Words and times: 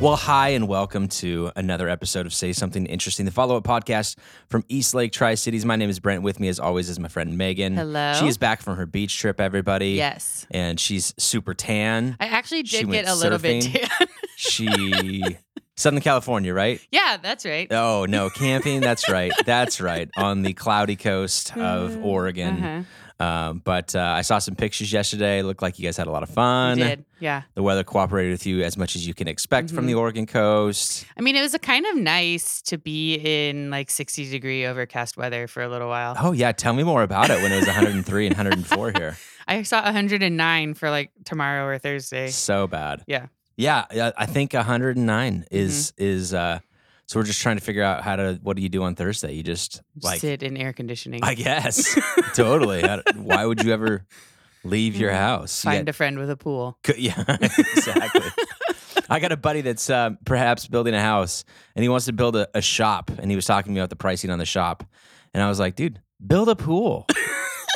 Well, 0.00 0.16
hi, 0.16 0.50
and 0.50 0.66
welcome 0.66 1.08
to 1.08 1.52
another 1.56 1.86
episode 1.86 2.24
of 2.24 2.32
Say 2.32 2.54
Something 2.54 2.86
Interesting, 2.86 3.26
the 3.26 3.30
follow 3.32 3.58
up 3.58 3.64
podcast 3.64 4.16
from 4.48 4.64
East 4.70 4.94
Lake 4.94 5.12
Tri 5.12 5.34
Cities. 5.34 5.66
My 5.66 5.76
name 5.76 5.90
is 5.90 6.00
Brent. 6.00 6.22
With 6.22 6.40
me, 6.40 6.48
as 6.48 6.58
always, 6.58 6.88
is 6.88 6.98
my 6.98 7.08
friend 7.08 7.36
Megan. 7.36 7.76
Hello. 7.76 8.14
She 8.14 8.26
is 8.26 8.38
back 8.38 8.62
from 8.62 8.76
her 8.76 8.86
beach 8.86 9.18
trip, 9.18 9.42
everybody. 9.42 9.90
Yes. 9.90 10.46
And 10.50 10.80
she's 10.80 11.12
super 11.18 11.52
tan. 11.52 12.16
I 12.18 12.28
actually 12.28 12.62
did 12.62 12.90
get 12.90 13.08
a 13.08 13.14
little 13.14 13.38
bit 13.38 13.62
tan. 13.64 14.08
She, 14.36 15.22
Southern 15.76 16.00
California, 16.00 16.54
right? 16.54 16.80
yeah, 16.90 17.18
that's 17.22 17.44
right. 17.44 17.70
Oh, 17.70 18.06
no, 18.08 18.30
camping. 18.30 18.80
That's 18.80 19.06
right. 19.10 19.32
That's 19.44 19.82
right. 19.82 20.08
On 20.16 20.40
the 20.40 20.54
cloudy 20.54 20.96
coast 20.96 21.54
of 21.58 21.96
Oregon. 22.02 22.56
Uh-huh. 22.56 22.82
Um, 23.20 23.60
but 23.64 23.94
uh, 23.94 24.00
I 24.00 24.22
saw 24.22 24.38
some 24.38 24.54
pictures 24.56 24.92
yesterday. 24.92 25.40
It 25.40 25.44
Looked 25.44 25.60
like 25.62 25.78
you 25.78 25.84
guys 25.84 25.96
had 25.98 26.06
a 26.06 26.10
lot 26.10 26.22
of 26.22 26.30
fun. 26.30 26.78
You 26.78 26.84
did. 26.84 27.04
Yeah. 27.20 27.42
The 27.54 27.62
weather 27.62 27.84
cooperated 27.84 28.32
with 28.32 28.46
you 28.46 28.62
as 28.62 28.78
much 28.78 28.96
as 28.96 29.06
you 29.06 29.12
can 29.12 29.28
expect 29.28 29.70
from 29.70 29.84
Mhm. 29.84 29.88
the 29.88 29.94
Oregon 29.94 30.26
coast. 30.26 31.04
I 31.18 31.20
mean, 31.20 31.36
it 31.36 31.42
was 31.42 31.52
a 31.52 31.58
kind 31.58 31.84
of 31.84 31.96
nice 31.96 32.62
to 32.62 32.78
be 32.78 33.16
in 33.16 33.68
like 33.70 33.90
60 33.90 34.30
degree 34.30 34.64
overcast 34.66 35.18
weather 35.18 35.46
for 35.46 35.62
a 35.62 35.68
little 35.68 35.88
while. 35.88 36.16
Oh 36.18 36.32
yeah, 36.32 36.52
tell 36.52 36.72
me 36.72 36.82
more 36.82 37.02
about 37.02 37.28
it 37.28 37.42
when 37.42 37.52
it 37.52 37.56
was 37.56 37.66
103 37.66 38.26
and 38.26 38.34
104 38.36 38.92
here. 38.96 39.18
I 39.46 39.62
saw 39.64 39.82
109 39.82 40.74
for 40.74 40.88
like 40.90 41.10
tomorrow 41.24 41.66
or 41.66 41.78
Thursday. 41.78 42.28
So 42.28 42.66
bad. 42.66 43.04
Yeah. 43.06 43.26
Yeah, 43.56 43.84
yeah, 43.92 44.12
I 44.16 44.24
think 44.24 44.54
109 44.54 45.44
is 45.50 45.92
is 45.98 46.32
uh 46.32 46.60
so 47.10 47.18
we're 47.18 47.24
just 47.24 47.42
trying 47.42 47.56
to 47.56 47.62
figure 47.62 47.82
out 47.82 48.04
how 48.04 48.14
to 48.14 48.38
what 48.40 48.54
do 48.56 48.62
you 48.62 48.68
do 48.68 48.84
on 48.84 48.94
Thursday? 48.94 49.32
You 49.32 49.42
just 49.42 49.82
like 50.00 50.20
Sit 50.20 50.44
in 50.44 50.56
air 50.56 50.72
conditioning. 50.72 51.24
I 51.24 51.34
guess. 51.34 51.98
totally. 52.34 52.84
Why 53.16 53.44
would 53.44 53.64
you 53.64 53.72
ever 53.72 54.06
leave 54.62 54.94
your 54.94 55.10
house? 55.10 55.64
You 55.64 55.70
Find 55.72 55.86
got- 55.86 55.90
a 55.90 55.92
friend 55.92 56.20
with 56.20 56.30
a 56.30 56.36
pool. 56.36 56.78
Yeah, 56.96 57.20
exactly. 57.28 58.22
I 59.08 59.18
got 59.18 59.32
a 59.32 59.36
buddy 59.36 59.60
that's 59.60 59.90
uh, 59.90 60.10
perhaps 60.24 60.68
building 60.68 60.94
a 60.94 61.00
house, 61.00 61.42
and 61.74 61.82
he 61.82 61.88
wants 61.88 62.06
to 62.06 62.12
build 62.12 62.36
a, 62.36 62.46
a 62.54 62.62
shop, 62.62 63.10
and 63.18 63.28
he 63.28 63.34
was 63.34 63.44
talking 63.44 63.72
to 63.72 63.74
me 63.74 63.80
about 63.80 63.90
the 63.90 63.96
pricing 63.96 64.30
on 64.30 64.38
the 64.38 64.46
shop, 64.46 64.84
and 65.34 65.42
I 65.42 65.48
was 65.48 65.58
like, 65.58 65.74
dude, 65.74 66.00
build 66.24 66.48
a 66.48 66.54
pool. 66.54 67.08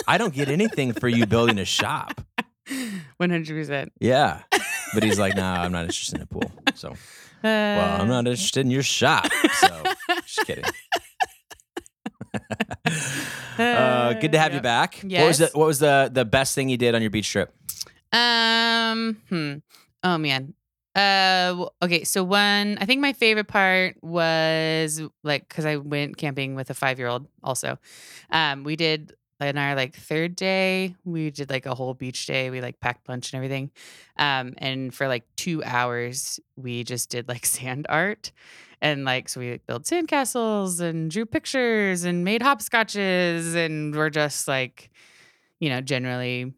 I 0.06 0.16
don't 0.16 0.32
get 0.32 0.48
anything 0.48 0.92
for 0.92 1.08
you 1.08 1.26
building 1.26 1.58
a 1.58 1.64
shop. 1.64 2.20
100%. 3.20 3.88
Yeah, 3.98 4.42
but 4.94 5.02
he's 5.02 5.18
like, 5.18 5.34
nah, 5.34 5.54
I'm 5.62 5.72
not 5.72 5.86
interested 5.86 6.18
in 6.18 6.22
a 6.22 6.26
pool. 6.26 6.52
So, 6.76 6.94
well, 7.44 8.00
I'm 8.00 8.08
not 8.08 8.26
interested 8.26 8.60
in 8.60 8.70
your 8.70 8.82
shop. 8.82 9.26
So, 9.60 9.82
just 10.24 10.46
kidding. 10.46 10.64
uh, 13.58 14.14
good 14.14 14.32
to 14.32 14.38
have 14.38 14.54
you 14.54 14.60
back. 14.60 15.00
What 15.02 15.26
was 15.26 15.38
the 15.38 15.50
What 15.52 15.66
was 15.66 15.78
the 15.78 16.10
the 16.12 16.24
best 16.24 16.54
thing 16.54 16.68
you 16.68 16.76
did 16.76 16.94
on 16.94 17.02
your 17.02 17.10
beach 17.10 17.30
trip? 17.30 17.54
Um, 18.12 19.18
hmm. 19.28 19.54
Oh 20.02 20.18
man. 20.18 20.54
Uh, 20.94 21.66
okay. 21.82 22.04
So 22.04 22.22
one, 22.22 22.78
I 22.80 22.84
think 22.84 23.00
my 23.00 23.12
favorite 23.12 23.48
part 23.48 23.96
was 24.02 25.02
like 25.24 25.48
because 25.48 25.66
I 25.66 25.76
went 25.76 26.16
camping 26.16 26.54
with 26.54 26.70
a 26.70 26.74
five 26.74 26.98
year 26.98 27.08
old. 27.08 27.26
Also, 27.42 27.78
um, 28.30 28.64
we 28.64 28.76
did 28.76 29.12
in 29.40 29.58
our 29.58 29.74
like 29.74 29.94
third 29.94 30.36
day, 30.36 30.94
we 31.04 31.30
did 31.30 31.50
like 31.50 31.66
a 31.66 31.74
whole 31.74 31.94
beach 31.94 32.26
day. 32.26 32.50
We 32.50 32.60
like 32.60 32.80
packed 32.80 33.08
lunch 33.08 33.32
and 33.32 33.38
everything. 33.38 33.70
Um, 34.16 34.54
and 34.58 34.94
for 34.94 35.08
like 35.08 35.24
two 35.36 35.62
hours, 35.64 36.38
we 36.56 36.84
just 36.84 37.10
did 37.10 37.28
like 37.28 37.44
sand 37.46 37.86
art. 37.88 38.32
And 38.80 39.04
like, 39.04 39.28
so 39.28 39.40
we 39.40 39.52
like, 39.52 39.66
built 39.66 39.84
sandcastles 39.84 40.80
and 40.80 41.10
drew 41.10 41.26
pictures 41.26 42.04
and 42.04 42.24
made 42.24 42.42
hopscotches. 42.42 43.54
And 43.54 43.94
we're 43.94 44.10
just 44.10 44.46
like, 44.46 44.90
you 45.58 45.68
know, 45.70 45.80
generally 45.80 46.52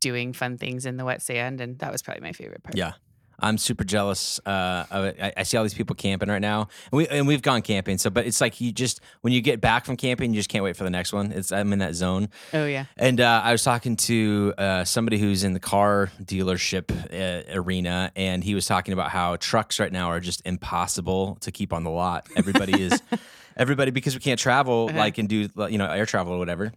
doing 0.00 0.32
fun 0.32 0.58
things 0.58 0.84
in 0.84 0.96
the 0.96 1.04
wet 1.04 1.22
sand. 1.22 1.60
And 1.60 1.78
that 1.78 1.92
was 1.92 2.02
probably 2.02 2.22
my 2.22 2.32
favorite 2.32 2.62
part. 2.62 2.76
Yeah. 2.76 2.94
I'm 3.42 3.58
super 3.58 3.84
jealous 3.84 4.40
uh, 4.46 4.86
of 4.90 5.04
it. 5.06 5.16
I, 5.20 5.32
I 5.38 5.42
see 5.42 5.56
all 5.56 5.62
these 5.64 5.74
people 5.74 5.94
camping 5.96 6.28
right 6.28 6.40
now, 6.40 6.68
and 6.90 6.96
we 6.98 7.08
and 7.08 7.26
we've 7.26 7.42
gone 7.42 7.60
camping. 7.62 7.98
So, 7.98 8.08
but 8.10 8.24
it's 8.26 8.40
like 8.40 8.60
you 8.60 8.72
just 8.72 9.00
when 9.22 9.32
you 9.32 9.40
get 9.40 9.60
back 9.60 9.84
from 9.84 9.96
camping, 9.96 10.32
you 10.32 10.38
just 10.38 10.48
can't 10.48 10.62
wait 10.64 10.76
for 10.76 10.84
the 10.84 10.90
next 10.90 11.12
one. 11.12 11.32
It's 11.32 11.52
I'm 11.52 11.72
in 11.72 11.80
that 11.80 11.94
zone. 11.94 12.28
Oh, 12.54 12.64
yeah. 12.66 12.84
And 12.96 13.20
uh, 13.20 13.40
I 13.44 13.52
was 13.52 13.62
talking 13.62 13.96
to 13.96 14.54
uh, 14.56 14.84
somebody 14.84 15.18
who's 15.18 15.44
in 15.44 15.52
the 15.52 15.60
car 15.60 16.10
dealership 16.22 16.90
uh, 17.12 17.58
arena, 17.58 18.12
and 18.16 18.44
he 18.44 18.54
was 18.54 18.66
talking 18.66 18.92
about 18.94 19.10
how 19.10 19.36
trucks 19.36 19.78
right 19.80 19.92
now 19.92 20.08
are 20.08 20.20
just 20.20 20.40
impossible 20.46 21.36
to 21.40 21.50
keep 21.52 21.72
on 21.72 21.84
the 21.84 21.90
lot. 21.90 22.26
Everybody 22.36 22.80
is, 22.82 23.02
everybody 23.56 23.90
because 23.90 24.14
we 24.14 24.20
can't 24.20 24.38
travel 24.40 24.86
Uh-huh. 24.88 24.98
like 24.98 25.18
and 25.18 25.28
do 25.28 25.48
you 25.68 25.78
know 25.78 25.86
air 25.86 26.06
travel 26.06 26.32
or 26.34 26.38
whatever. 26.38 26.72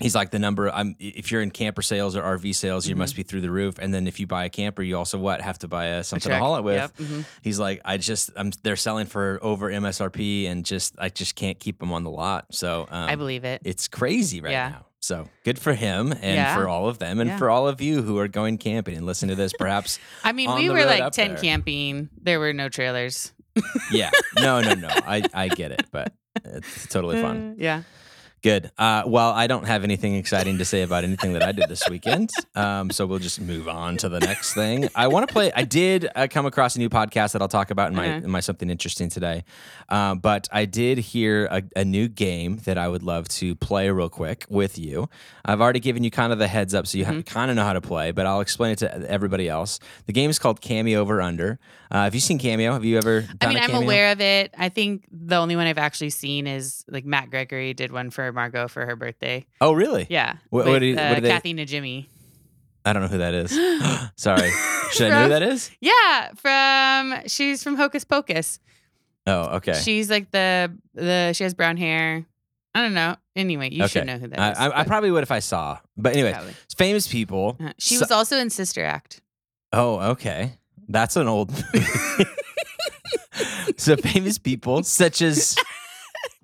He's 0.00 0.14
like 0.16 0.30
the 0.32 0.40
number. 0.40 0.70
I'm 0.70 0.96
if 0.98 1.30
you're 1.30 1.40
in 1.40 1.52
camper 1.52 1.80
sales 1.80 2.16
or 2.16 2.22
RV 2.22 2.52
sales, 2.56 2.88
you 2.88 2.96
Mhm. 2.96 2.98
must 2.98 3.14
be 3.14 3.22
through 3.22 3.42
the 3.42 3.50
roof. 3.50 3.76
And 3.78 3.94
then 3.94 4.08
if 4.08 4.18
you 4.18 4.26
buy 4.26 4.44
a 4.44 4.48
camper, 4.50 4.82
you 4.82 4.96
also 4.98 5.18
what 5.18 5.40
have 5.40 5.58
to 5.60 5.68
buy 5.68 5.84
a, 5.86 5.98
A 6.00 6.04
something 6.04 6.30
to 6.32 6.38
haul 6.38 6.56
it 6.56 6.62
with. 6.64 6.76
Yep. 6.76 6.96
mhm. 6.96 7.24
He's 7.42 7.60
like, 7.60 7.80
I 7.84 7.96
just, 7.96 8.30
I'm, 8.34 8.50
they're 8.64 8.74
selling 8.74 9.06
for 9.06 9.38
over 9.40 9.70
MSRP, 9.70 10.46
and 10.48 10.64
just, 10.64 10.96
I 10.98 11.10
just 11.10 11.36
can't 11.36 11.60
keep 11.60 11.78
them 11.78 11.92
on 11.92 12.02
the 12.02 12.10
lot. 12.10 12.46
So 12.50 12.88
um, 12.90 13.08
I 13.08 13.14
believe 13.14 13.44
it. 13.44 13.62
it's 13.64 13.86
crazy 13.86 14.40
right 14.40 14.50
Yeah. 14.50 14.68
now. 14.70 14.86
So 15.00 15.28
good 15.44 15.58
for 15.60 15.74
him 15.74 16.10
and 16.12 16.22
Yeah. 16.22 16.56
for 16.56 16.66
all 16.66 16.88
of 16.88 16.98
them 16.98 17.20
and 17.20 17.28
Yeah. 17.30 17.36
for 17.38 17.48
all 17.50 17.68
of 17.68 17.80
you 17.80 18.02
who 18.02 18.18
are 18.18 18.26
going 18.26 18.58
camping 18.58 18.96
and 18.96 19.06
listen 19.06 19.28
to 19.28 19.34
this. 19.36 19.52
Perhaps, 19.56 20.00
I 20.24 20.32
mean, 20.32 20.52
we 20.56 20.70
were 20.70 20.84
like 20.86 21.02
up 21.02 21.12
tent 21.12 21.34
there. 21.34 21.42
camping. 21.42 22.08
There 22.20 22.40
were 22.40 22.52
no 22.52 22.68
trailers. 22.68 23.32
yeah, 23.92 24.10
no, 24.40 24.60
no, 24.60 24.74
no. 24.74 24.88
I, 24.92 25.22
I 25.32 25.48
get 25.48 25.70
it, 25.70 25.84
but 25.92 26.12
it's 26.44 26.88
totally 26.88 27.22
fun. 27.22 27.50
Uh, 27.52 27.54
yeah. 27.62 27.82
Good. 28.44 28.70
Uh, 28.76 29.04
well, 29.06 29.30
I 29.30 29.46
don't 29.46 29.66
have 29.66 29.84
anything 29.84 30.16
exciting 30.16 30.58
to 30.58 30.66
say 30.66 30.82
about 30.82 31.02
anything 31.02 31.32
that 31.32 31.42
I 31.42 31.50
did 31.52 31.66
this 31.66 31.88
weekend. 31.88 32.28
Um, 32.54 32.90
so 32.90 33.06
we'll 33.06 33.18
just 33.18 33.40
move 33.40 33.68
on 33.70 33.96
to 33.96 34.10
the 34.10 34.20
next 34.20 34.52
thing. 34.52 34.90
I 34.94 35.08
want 35.08 35.26
to 35.26 35.32
play. 35.32 35.50
I 35.56 35.62
did 35.64 36.06
uh, 36.14 36.26
come 36.30 36.44
across 36.44 36.76
a 36.76 36.78
new 36.78 36.90
podcast 36.90 37.32
that 37.32 37.40
I'll 37.40 37.48
talk 37.48 37.70
about 37.70 37.88
in 37.88 37.96
my 37.96 38.04
Uh-huh. 38.06 38.20
in 38.24 38.30
my 38.30 38.40
something 38.40 38.68
interesting 38.68 39.08
today. 39.08 39.44
Um, 39.88 40.18
but 40.18 40.46
I 40.52 40.66
did 40.66 40.98
hear 40.98 41.46
a, 41.50 41.62
a 41.74 41.86
new 41.86 42.06
game 42.06 42.58
that 42.66 42.76
I 42.76 42.86
would 42.86 43.02
love 43.02 43.28
to 43.28 43.54
play 43.54 43.88
real 43.88 44.10
quick 44.10 44.44
with 44.50 44.76
you. 44.78 45.08
I've 45.46 45.62
already 45.62 45.80
given 45.80 46.04
you 46.04 46.10
kind 46.10 46.30
of 46.30 46.38
the 46.38 46.48
heads 46.48 46.74
up, 46.74 46.86
so 46.86 46.98
you 46.98 47.06
kind 47.22 47.50
of 47.50 47.56
know 47.56 47.64
how 47.64 47.72
to 47.72 47.80
play. 47.80 48.10
But 48.12 48.26
I'll 48.26 48.40
explain 48.42 48.72
it 48.72 48.78
to 48.80 49.10
everybody 49.10 49.48
else. 49.48 49.80
The 50.04 50.12
game 50.12 50.28
is 50.28 50.38
called 50.38 50.60
Cameo 50.60 51.00
Over 51.00 51.22
Under. 51.22 51.58
Uh, 51.94 52.02
have 52.02 52.14
you 52.14 52.20
seen 52.20 52.40
Cameo? 52.40 52.72
Have 52.72 52.84
you 52.84 52.98
ever? 52.98 53.20
Done 53.20 53.36
I 53.40 53.46
mean, 53.46 53.58
I'm 53.58 53.72
aware 53.72 54.10
of 54.10 54.20
it. 54.20 54.52
I 54.58 54.68
think 54.68 55.04
the 55.12 55.36
only 55.36 55.54
one 55.54 55.68
I've 55.68 55.78
actually 55.78 56.10
seen 56.10 56.48
is 56.48 56.84
like 56.88 57.04
Matt 57.04 57.30
Gregory 57.30 57.72
did 57.72 57.92
one 57.92 58.10
for 58.10 58.32
Margot 58.32 58.66
for 58.66 58.84
her 58.84 58.96
birthday. 58.96 59.46
Oh, 59.60 59.72
really? 59.74 60.08
Yeah. 60.10 60.38
What- 60.50 60.64
with, 60.64 60.82
what 60.82 60.82
what 60.82 60.98
uh, 61.18 61.20
they- 61.20 61.28
Kathy 61.28 61.54
Najimy. 61.54 62.06
I 62.84 62.92
don't 62.92 63.02
know 63.02 63.08
who 63.08 63.18
that 63.18 63.32
is. 63.34 63.52
Sorry. 64.16 64.50
Should 64.90 65.06
I 65.06 65.10
know 65.10 65.22
who 65.22 65.28
that 65.28 65.42
is? 65.44 65.70
Yeah, 65.80 66.32
from 66.34 67.28
she's 67.28 67.62
from 67.62 67.76
Hocus 67.76 68.02
Pocus. 68.02 68.58
Oh, 69.28 69.56
okay. 69.56 69.74
She's 69.74 70.10
like 70.10 70.32
the 70.32 70.76
the 70.94 71.32
she 71.32 71.44
has 71.44 71.54
brown 71.54 71.76
hair. 71.76 72.26
I 72.74 72.82
don't 72.82 72.94
know. 72.94 73.14
Anyway, 73.36 73.70
you 73.70 73.86
should 73.86 74.04
know 74.04 74.18
who 74.18 74.26
that 74.26 74.38
I, 74.40 74.50
is. 74.50 74.58
I, 74.58 74.80
I 74.80 74.84
probably 74.84 75.12
would 75.12 75.22
if 75.22 75.30
I 75.30 75.38
saw. 75.38 75.78
But 75.96 76.14
anyway, 76.14 76.32
probably. 76.32 76.54
famous 76.76 77.06
people. 77.06 77.56
Uh, 77.60 77.72
She 77.78 77.94
So- 77.94 78.00
was 78.00 78.10
also 78.10 78.36
in 78.36 78.50
Sister 78.50 78.84
Act. 78.84 79.20
Oh, 79.72 80.00
okay. 80.10 80.58
That's 80.88 81.16
an 81.16 81.28
old. 81.28 81.52
so 83.76 83.96
famous 83.96 84.38
people 84.38 84.82
such 84.82 85.22
as 85.22 85.56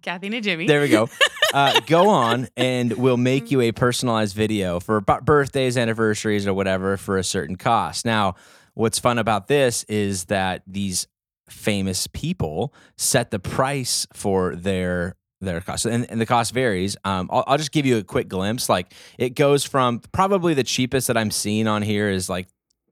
Kathy 0.03 0.31
Najimy. 0.31 0.67
there 0.67 0.81
we 0.81 0.89
go. 0.89 1.09
Uh, 1.53 1.81
go 1.81 2.09
on 2.09 2.47
and 2.57 2.93
we'll 2.93 3.17
make 3.17 3.51
you 3.51 3.61
a 3.61 3.73
personalized 3.73 4.37
video 4.37 4.79
for 4.79 5.01
bu- 5.01 5.21
birthdays, 5.23 5.77
anniversaries, 5.77 6.47
or 6.47 6.55
whatever 6.55 6.97
for 6.97 7.19
a 7.19 7.25
certain 7.25 7.57
cost. 7.57 8.05
Now, 8.05 8.37
what's 8.75 9.01
fun 9.01 9.19
about 9.19 9.49
this 9.49 9.83
is 9.89 10.27
that 10.27 10.63
these 10.65 11.09
famous 11.49 12.07
people 12.07 12.73
set 12.97 13.33
the 13.33 13.41
price 13.41 14.07
for 14.13 14.55
their 14.55 15.17
their 15.41 15.61
cost 15.61 15.87
and, 15.87 16.09
and 16.09 16.21
the 16.21 16.27
cost 16.27 16.55
varies 16.55 16.97
um, 17.05 17.29
I'll, 17.33 17.43
I'll 17.49 17.59
just 17.59 17.73
give 17.73 17.85
you 17.85 17.97
a 17.97 18.05
quick 18.05 18.29
glimpse 18.29 18.69
like 18.69 18.93
it 19.19 19.31
goes 19.31 19.65
from 19.65 20.01
probably 20.13 20.55
the 20.55 20.63
cheapest 20.63 21.09
that 21.09 21.17
i'm 21.17 21.31
seeing 21.33 21.67
on 21.67 21.83
here 21.83 22.09
is 22.11 22.29
like 22.29 22.47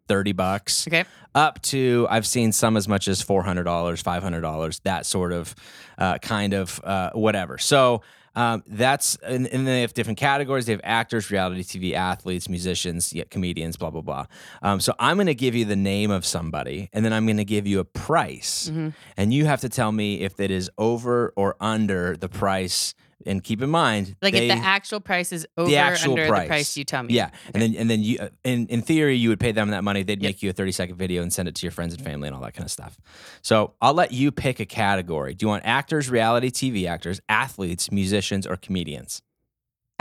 30 0.09 0.33
bucks 0.33 0.87
Okay. 0.89 1.05
up 1.35 1.61
to 1.63 2.07
I've 2.11 2.27
seen 2.27 2.53
some 2.53 2.77
as 2.77 2.89
much 2.89 3.07
as 3.09 3.23
four 3.23 3.43
hundred 3.43 3.65
dollars, 3.65 4.01
five 4.03 4.23
hundred 4.23 4.41
dollars, 4.41 4.81
that 4.81 5.07
sort 5.07 5.33
of 5.33 5.55
uh, 5.99 6.19
kind 6.19 6.53
of 6.55 6.81
uh, 6.83 7.11
whatever. 7.13 7.59
So 7.59 8.03
um, 8.35 8.63
that's 8.69 9.17
and, 9.17 9.47
and 9.49 9.67
they 9.67 9.81
have 9.81 9.95
different 9.95 10.19
categories. 10.19 10.67
They 10.67 10.73
have 10.73 10.81
actors, 10.85 11.31
reality 11.31 11.63
TV 11.63 11.95
athletes, 11.95 12.49
musicians, 12.49 13.13
yeah, 13.13 13.25
comedians, 13.31 13.77
blah 13.77 13.91
blah 13.91 14.01
blah. 14.03 14.27
Um, 14.63 14.81
so 14.81 14.95
I'm 14.99 15.17
going 15.17 15.27
to 15.27 15.35
give 15.35 15.55
you 15.57 15.65
the 15.65 15.77
name 15.77 16.11
of 16.11 16.25
somebody, 16.25 16.89
and 16.93 17.05
then 17.05 17.13
I'm 17.13 17.27
going 17.27 17.39
to 17.39 17.45
give 17.45 17.67
you 17.67 17.81
a 17.81 17.85
price, 17.85 18.71
Mhm. 18.73 18.93
and 19.17 19.33
you 19.35 19.47
have 19.47 19.61
to 19.63 19.69
tell 19.69 19.91
me 19.93 20.21
if 20.21 20.39
it 20.41 20.51
is 20.51 20.71
over 20.79 21.33
or 21.37 21.57
under 21.61 22.17
the 22.17 22.29
price. 22.29 22.95
And 23.27 23.43
keep 23.43 23.61
in 23.63 23.69
mind, 23.71 24.15
Like 24.23 24.33
they- 24.33 24.49
if 24.49 24.57
the 24.57 24.65
actual 24.65 25.01
price 25.01 25.33
is 25.33 25.45
over 25.57 25.75
actual 25.77 26.13
under 26.13 26.29
price. 26.29 26.43
the 26.43 26.49
price 26.49 26.77
you 26.77 26.85
tell 26.85 27.03
me. 27.03 27.15
yeah, 27.15 27.31
and 27.53 27.61
then 27.61 27.75
and 27.75 27.91
then 27.91 28.03
you, 28.03 28.19
uh, 28.21 28.29
in 28.45 28.69
in 28.69 28.81
theory, 28.81 29.17
you 29.17 29.29
would 29.31 29.41
pay 29.41 29.51
them 29.51 29.71
that 29.71 29.83
money. 29.83 30.05
They'd 30.05 30.23
make 30.23 30.41
you 30.41 30.51
a 30.51 30.53
thirty 30.53 30.71
second 30.73 30.97
video 30.97 31.23
and 31.23 31.33
send 31.33 31.49
it 31.49 31.57
to 31.57 31.67
your 31.67 31.73
friends 31.73 31.95
and 31.95 32.03
family 32.03 32.29
and 32.29 32.37
all 32.37 32.43
that 32.43 32.55
kind 32.55 32.65
of 32.65 32.71
stuff. 32.71 32.97
So 33.43 33.75
I'll 33.83 33.93
let 33.95 34.13
you 34.13 34.31
pick 34.31 34.61
a 34.61 34.65
category. 34.67 35.35
Do 35.35 35.45
you 35.45 35.49
want 35.49 35.65
actors, 35.67 36.09
reality 36.09 36.51
TV 36.51 36.87
actors, 36.87 37.21
athletes, 37.29 37.91
musicians, 37.91 38.47
or 38.47 38.57
comedians? 38.57 39.21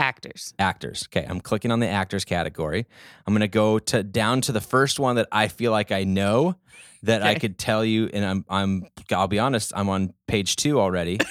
Actors. 0.00 0.54
actors. 0.60 1.08
Okay, 1.08 1.26
I'm 1.28 1.40
clicking 1.40 1.72
on 1.72 1.80
the 1.80 1.88
actors 1.88 2.24
category. 2.24 2.86
I'm 3.26 3.34
going 3.34 3.40
to 3.40 3.48
go 3.48 3.80
to 3.80 4.04
down 4.04 4.40
to 4.42 4.52
the 4.52 4.60
first 4.60 5.00
one 5.00 5.16
that 5.16 5.26
I 5.32 5.48
feel 5.48 5.72
like 5.72 5.90
I 5.90 6.04
know 6.04 6.54
that 7.02 7.24
I 7.24 7.34
could 7.34 7.58
tell 7.58 7.84
you 7.84 8.08
and 8.12 8.24
I'm 8.24 8.44
I'm 8.48 8.86
I'll 9.10 9.26
be 9.26 9.40
honest, 9.40 9.72
I'm 9.74 9.88
on 9.88 10.14
page 10.28 10.54
2 10.54 10.78
already. 10.80 11.18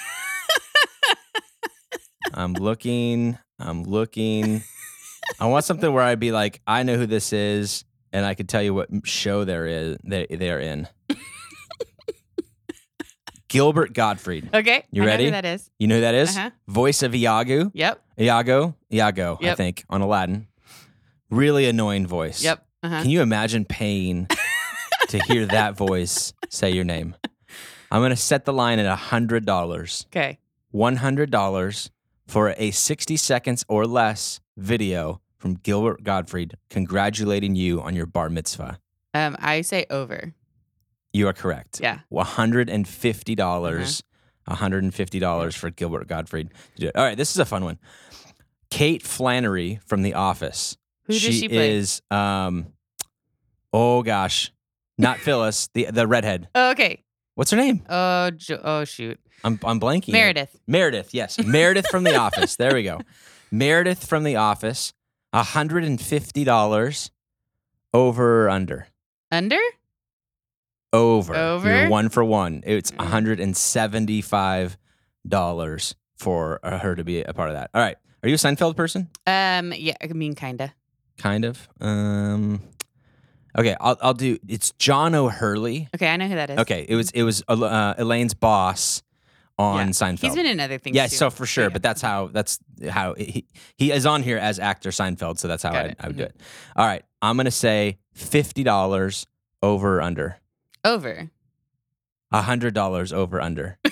I'm 2.34 2.54
looking, 2.54 3.38
I'm 3.60 3.84
looking. 3.84 4.64
I 5.40 5.48
want 5.48 5.66
something 5.66 5.92
where 5.92 6.04
I'd 6.04 6.20
be 6.20 6.32
like, 6.32 6.62
I 6.66 6.84
know 6.84 6.96
who 6.98 7.06
this 7.06 7.34
is 7.34 7.84
and 8.14 8.26
I 8.26 8.34
could 8.34 8.50
tell 8.50 8.62
you 8.62 8.74
what 8.74 8.90
show 9.04 9.44
there 9.44 9.66
is 9.66 9.98
they 10.04 10.26
they're 10.30 10.60
in. 10.60 10.88
Gilbert 13.48 13.94
Gottfried. 13.94 14.50
Okay. 14.54 14.84
You 14.92 15.04
I 15.04 15.06
know 15.06 15.12
ready? 15.12 15.26
who 15.26 15.32
that 15.32 15.46
is. 15.46 15.70
You 15.80 15.88
know 15.88 15.96
who 15.96 16.02
that 16.02 16.16
is? 16.16 16.36
Uh-huh. 16.36 16.50
Voice 16.68 17.02
of 17.04 17.16
Iago. 17.16 17.72
Yep. 17.74 18.02
Iago, 18.20 18.76
Iago, 18.92 19.38
I 19.42 19.56
think, 19.56 19.86
on 19.90 20.02
Aladdin. 20.02 20.48
Really 21.30 21.68
annoying 21.68 22.08
voice. 22.08 22.44
Yep. 22.44 22.66
Uh-huh. 22.84 23.02
Can 23.02 23.10
you 23.10 23.22
imagine 23.22 23.64
paying 23.64 24.28
to 25.10 25.20
hear 25.20 25.46
that 25.46 25.78
voice 25.78 26.34
say 26.50 26.72
your 26.72 26.84
name? 26.84 27.16
I'm 27.90 28.02
going 28.02 28.10
to 28.10 28.18
set 28.18 28.44
the 28.44 28.52
line 28.54 28.80
at 28.80 28.98
$100. 28.98 30.06
Okay. 30.08 30.40
$100 30.74 31.90
for 32.28 32.54
a 32.58 32.72
60 32.72 33.18
seconds 33.18 33.64
or 33.68 33.86
less 33.86 34.40
video 34.58 35.22
from 35.38 35.56
Gilbert 35.56 36.04
Gottfried 36.04 36.56
congratulating 36.70 37.56
you 37.56 37.82
on 37.82 37.96
your 37.96 38.06
bar 38.06 38.30
mitzvah. 38.30 38.80
Um, 39.14 39.36
I 39.40 39.62
say 39.62 39.86
over. 39.90 40.34
You 41.14 41.28
are 41.28 41.34
correct. 41.34 41.80
Yeah. 41.82 42.00
150. 42.10 43.36
dollars 43.36 44.04
Uh-huh. 44.48 44.56
$150 44.70 45.58
for 45.58 45.70
Gilbert 45.70 46.08
Gottfried 46.08 46.50
to 46.76 46.82
do 46.82 46.88
it. 46.88 46.96
All 46.96 47.04
right, 47.04 47.18
this 47.18 47.32
is 47.32 47.38
a 47.40 47.46
fun 47.46 47.64
one. 47.64 47.78
Kate 48.70 49.04
Flannery 49.04 49.80
from 49.86 50.02
The 50.04 50.14
Office. 50.14 50.78
Who 51.06 51.14
does 51.14 51.22
she 51.22 51.48
play? 51.48 51.76
is 51.76 52.02
um 52.12 52.68
oh 53.74 54.04
gosh. 54.04 54.52
Not 54.98 55.18
Phyllis, 55.26 55.70
the 55.74 55.86
the 55.92 56.08
redhead. 56.08 56.50
Oh, 56.56 56.72
okay. 56.72 57.04
What's 57.36 57.52
her 57.52 57.58
name? 57.58 57.84
Oh, 57.90 58.32
jo- 58.32 58.60
oh 58.64 58.84
shoot. 58.84 59.20
I'm 59.44 59.60
I'm 59.64 59.80
blanking. 59.80 60.14
Meredith. 60.14 60.58
Meredith, 60.68 61.14
yes. 61.14 61.38
Meredith 61.44 61.88
from 61.88 62.04
The 62.04 62.16
Office. 62.26 62.56
There 62.56 62.74
we 62.74 62.84
go. 62.84 63.00
Meredith 63.52 64.06
from 64.06 64.24
The 64.24 64.36
Office. 64.38 64.94
$150 65.34 67.10
over 67.94 68.46
or 68.46 68.50
under. 68.50 68.88
Under? 69.32 69.60
Over. 70.94 71.36
Over? 71.36 71.70
You're 71.82 71.90
one 71.90 72.10
for 72.10 72.24
one. 72.24 72.64
It's 72.66 72.92
Mm. 72.92 73.08
$175 75.30 75.96
for 76.16 76.60
uh, 76.64 76.80
her 76.80 76.96
to 76.96 77.04
be 77.04 77.22
a 77.22 77.34
part 77.34 77.50
of 77.50 77.56
that. 77.56 77.70
All 77.74 77.82
right. 77.82 77.98
Are 78.24 78.30
you 78.30 78.36
a 78.36 78.38
Seinfeld 78.38 78.76
person? 78.76 79.10
Um, 79.28 79.74
yeah, 79.76 79.94
I 80.02 80.08
mean 80.08 80.34
kinda. 80.34 80.74
Kind 81.18 81.46
of. 81.46 81.68
Um 81.80 82.62
Okay, 83.58 83.76
I'll 83.80 83.98
I'll 84.02 84.14
do 84.14 84.38
it's 84.48 84.72
John 84.74 85.16
O'Hurley. 85.16 85.88
Okay, 85.96 86.08
I 86.08 86.18
know 86.18 86.28
who 86.28 86.36
that 86.36 86.50
is. 86.52 86.60
Okay, 86.60 86.86
it 86.88 86.96
was 86.96 87.10
it 87.12 87.24
was 87.24 87.44
uh, 87.48 87.94
Elaine's 87.98 88.34
boss 88.36 89.02
on 89.60 89.88
Yeah. 89.88 89.92
Seinfeld. 89.92 90.20
He's 90.20 90.36
been 90.36 90.46
in 90.46 90.60
other 90.60 90.78
things. 90.78 90.96
yeah, 90.96 91.08
too. 91.08 91.16
so 91.16 91.30
for 91.30 91.46
sure, 91.46 91.66
Yeah. 91.66 91.70
but 91.70 91.82
that's 91.82 92.02
how 92.02 92.28
that's 92.28 92.60
how 92.90 93.14
he 93.16 93.46
he 93.78 93.92
is 93.92 94.06
on 94.06 94.22
here 94.24 94.38
as 94.38 94.60
actor 94.60 94.90
Seinfeld, 94.90 95.40
so 95.40 95.48
that's 95.48 95.64
how 95.64 95.72
I. 95.72 95.96
I 96.00 96.08
would 96.08 96.18
do 96.18 96.24
Mhm. 96.24 96.28
it. 96.28 96.42
All 96.76 96.86
right, 96.86 97.04
I'm 97.22 97.38
gonna 97.38 97.50
say 97.52 97.98
fifty 98.14 98.64
dollars 98.64 99.26
over 99.64 99.98
or 99.98 100.02
under, 100.02 100.38
over. 100.84 101.30
A 102.32 102.42
hundred 102.42 102.74
dollars 102.74 103.12
over 103.14 103.42
under. 103.42 103.78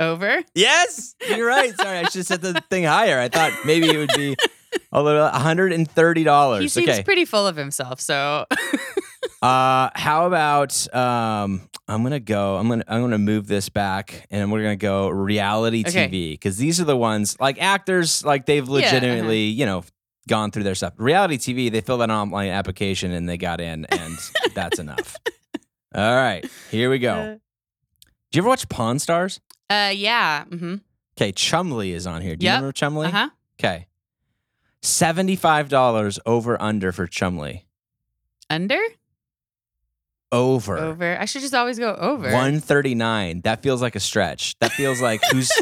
Over. 0.00 0.42
yes, 0.56 1.14
you're 1.28 1.46
right. 1.46 1.72
Sorry, 1.76 1.98
I 1.98 2.02
should 2.04 2.14
have 2.16 2.26
set 2.26 2.42
the 2.42 2.60
thing 2.70 2.82
higher. 2.82 3.20
I 3.20 3.28
thought 3.28 3.52
maybe 3.64 3.88
it 3.88 3.96
would 3.98 4.10
be 4.16 4.34
a 4.90 5.00
little 5.00 5.22
One 5.30 5.40
hundred 5.40 5.72
and 5.72 5.88
thirty 5.88 6.24
dollars. 6.24 6.62
He 6.62 6.68
seems 6.68 6.88
Okay, 6.88 7.02
pretty 7.04 7.24
full 7.24 7.46
of 7.46 7.54
himself. 7.54 8.00
So 8.00 8.46
Uh, 9.42 9.90
how 9.94 10.26
about 10.26 10.94
um? 10.94 11.68
I'm 11.88 12.02
gonna 12.04 12.20
go. 12.20 12.56
I'm 12.56 12.68
gonna 12.68 12.84
I'm 12.86 13.00
gonna 13.02 13.18
move 13.18 13.48
this 13.48 13.68
back, 13.68 14.26
and 14.30 14.52
we're 14.52 14.62
gonna 14.62 14.76
go 14.76 15.08
reality 15.08 15.82
Okay. 15.86 16.06
TV 16.08 16.32
because 16.34 16.56
these 16.56 16.80
are 16.80 16.84
the 16.84 16.96
ones 16.96 17.36
like 17.40 17.60
actors 17.60 18.24
like 18.24 18.46
they've 18.46 18.66
Yeah, 18.68 18.76
uh-huh. 18.76 18.94
legitimately 18.94 19.44
you 19.46 19.66
know 19.66 19.84
gone 20.28 20.52
through 20.52 20.62
their 20.62 20.76
stuff. 20.76 20.94
Reality 20.96 21.38
TV, 21.38 21.72
they 21.72 21.80
filled 21.80 22.00
out 22.02 22.04
an 22.10 22.16
online 22.16 22.50
application 22.50 23.10
and 23.10 23.28
they 23.28 23.36
got 23.36 23.60
in, 23.60 23.84
and 23.86 24.16
that's 24.54 24.78
enough. 24.78 25.16
All 25.94 26.14
right, 26.14 26.48
here 26.70 26.88
we 26.88 27.00
go. 27.00 27.40
Do 28.30 28.36
you 28.38 28.42
ever 28.42 28.48
watch 28.48 28.68
Pawn 28.68 28.98
Stars? 29.00 29.40
Uh, 29.68 29.92
yeah. 29.94 30.44
Mm-hmm. 30.44 30.76
Okay, 31.18 31.32
Chumlee 31.32 31.92
is 31.92 32.06
on 32.06 32.22
here. 32.22 32.36
Do 32.36 32.44
you 32.46 32.50
Yep. 32.52 32.58
remember 32.62 32.72
Chumlee? 32.72 33.08
Uh 33.08 33.10
huh. 33.10 33.28
Okay, 33.60 33.86
seventy 34.82 35.34
five 35.34 35.68
dollars 35.68 36.20
over 36.24 36.60
under 36.62 36.92
for 36.92 37.08
Chumlee. 37.08 37.64
Under. 38.48 38.80
Over. 40.32 40.78
Over. 40.78 41.16
I 41.20 41.26
should 41.26 41.42
just 41.42 41.54
always 41.54 41.78
go 41.78 41.94
over. 41.94 42.24
139. 42.32 43.42
That 43.42 43.62
feels 43.62 43.82
like 43.82 43.94
a 43.94 44.00
stretch. 44.00 44.58
That 44.60 44.72
feels 44.72 45.00
like 45.00 45.20
who's 45.30 45.52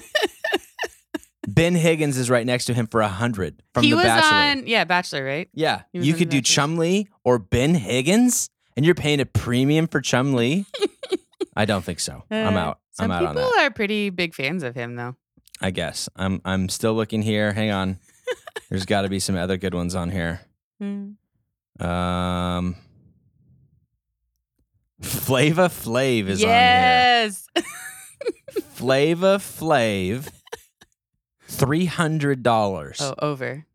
Ben 1.49 1.75
Higgins 1.75 2.17
is 2.17 2.31
right 2.31 2.47
next 2.47 2.67
to 2.67 2.75
him 2.75 2.87
for 2.87 3.01
100 3.01 3.63
from 3.75 3.83
he 3.83 3.91
The 3.91 3.97
was 3.97 4.05
Bachelor. 4.05 4.61
on. 4.61 4.67
Yeah, 4.69 4.85
Bachelor, 4.85 5.25
right? 5.25 5.49
yeah. 5.53 5.83
You 5.93 6.15
could 6.15 6.29
do. 6.29 6.41
Chumlee 6.41 7.07
or 7.25 7.39
Ben 7.41 7.75
Higgins 7.75 8.49
and 8.77 8.87
you're 8.87 8.95
paying 8.95 9.21
a 9.21 9.27
premium 9.27 9.89
for 9.89 10.01
Chumlee? 10.01 10.67
I 11.57 11.65
don't 11.65 11.85
think 11.85 11.99
so. 11.99 12.23
I'm 12.31 12.57
Uh, 12.57 12.61
out. 12.61 12.79
Some 12.93 13.11
I'm 13.11 13.23
out 13.23 13.29
on 13.31 13.35
that. 13.35 13.45
people 13.47 13.61
are 13.61 13.71
pretty 13.71 14.11
big 14.11 14.35
fans 14.35 14.63
of 14.63 14.75
him, 14.77 14.95
though. 14.95 15.17
I 15.61 15.71
guess. 15.73 16.09
I'm 16.17 16.41
I'm 16.45 16.69
still 16.69 16.95
looking 16.95 17.23
here. 17.23 17.53
Hang 17.53 17.71
on. 17.73 17.99
There's 18.71 18.87
got 18.87 19.03
to 19.03 19.09
be 19.09 19.19
some 19.19 19.35
other 19.37 19.57
good 19.57 19.75
ones 19.75 19.95
on 19.97 20.11
here. 20.11 20.41
Um 21.81 22.77
Flava 25.01 25.69
Flav 25.69 26.29
is 26.29 26.41
yes. 26.41 27.47
on 27.57 27.63
here. 27.63 27.71
Yes. 28.55 28.65
Flava 28.75 29.39
Flav. 29.39 30.29
Three 31.49 31.87
hundred 31.87 32.43
dollars. 32.43 32.99
oh, 33.01 33.15
over. 33.21 33.67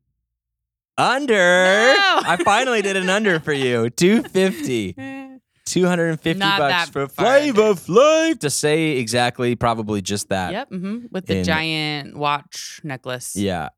Under. 0.98 1.33
No. 1.36 2.22
I 2.25 2.38
finally 2.44 2.81
did 2.81 2.95
an 2.95 3.10
under 3.10 3.39
for 3.39 3.51
you. 3.54 3.89
Two 3.95 4.24
fifty. 4.24 4.95
Eh. 4.98 5.38
Two 5.66 5.86
hundred 5.88 6.10
and 6.12 6.22
fifty 6.22 6.39
Not 6.39 6.60
bucks 6.60 6.89
for 6.89 7.07
Flava. 7.07 7.74
Flav. 7.74 8.39
To 8.39 8.50
say 8.50 8.92
exactly, 8.92 9.56
probably 9.56 10.01
just 10.01 10.30
that. 10.30 10.51
Yep. 10.51 10.69
hmm 10.69 11.00
With 11.12 11.25
the 11.25 11.39
in- 11.39 11.44
giant 11.44 12.16
watch 12.16 12.80
necklace. 12.83 13.36
Yeah. 13.36 13.69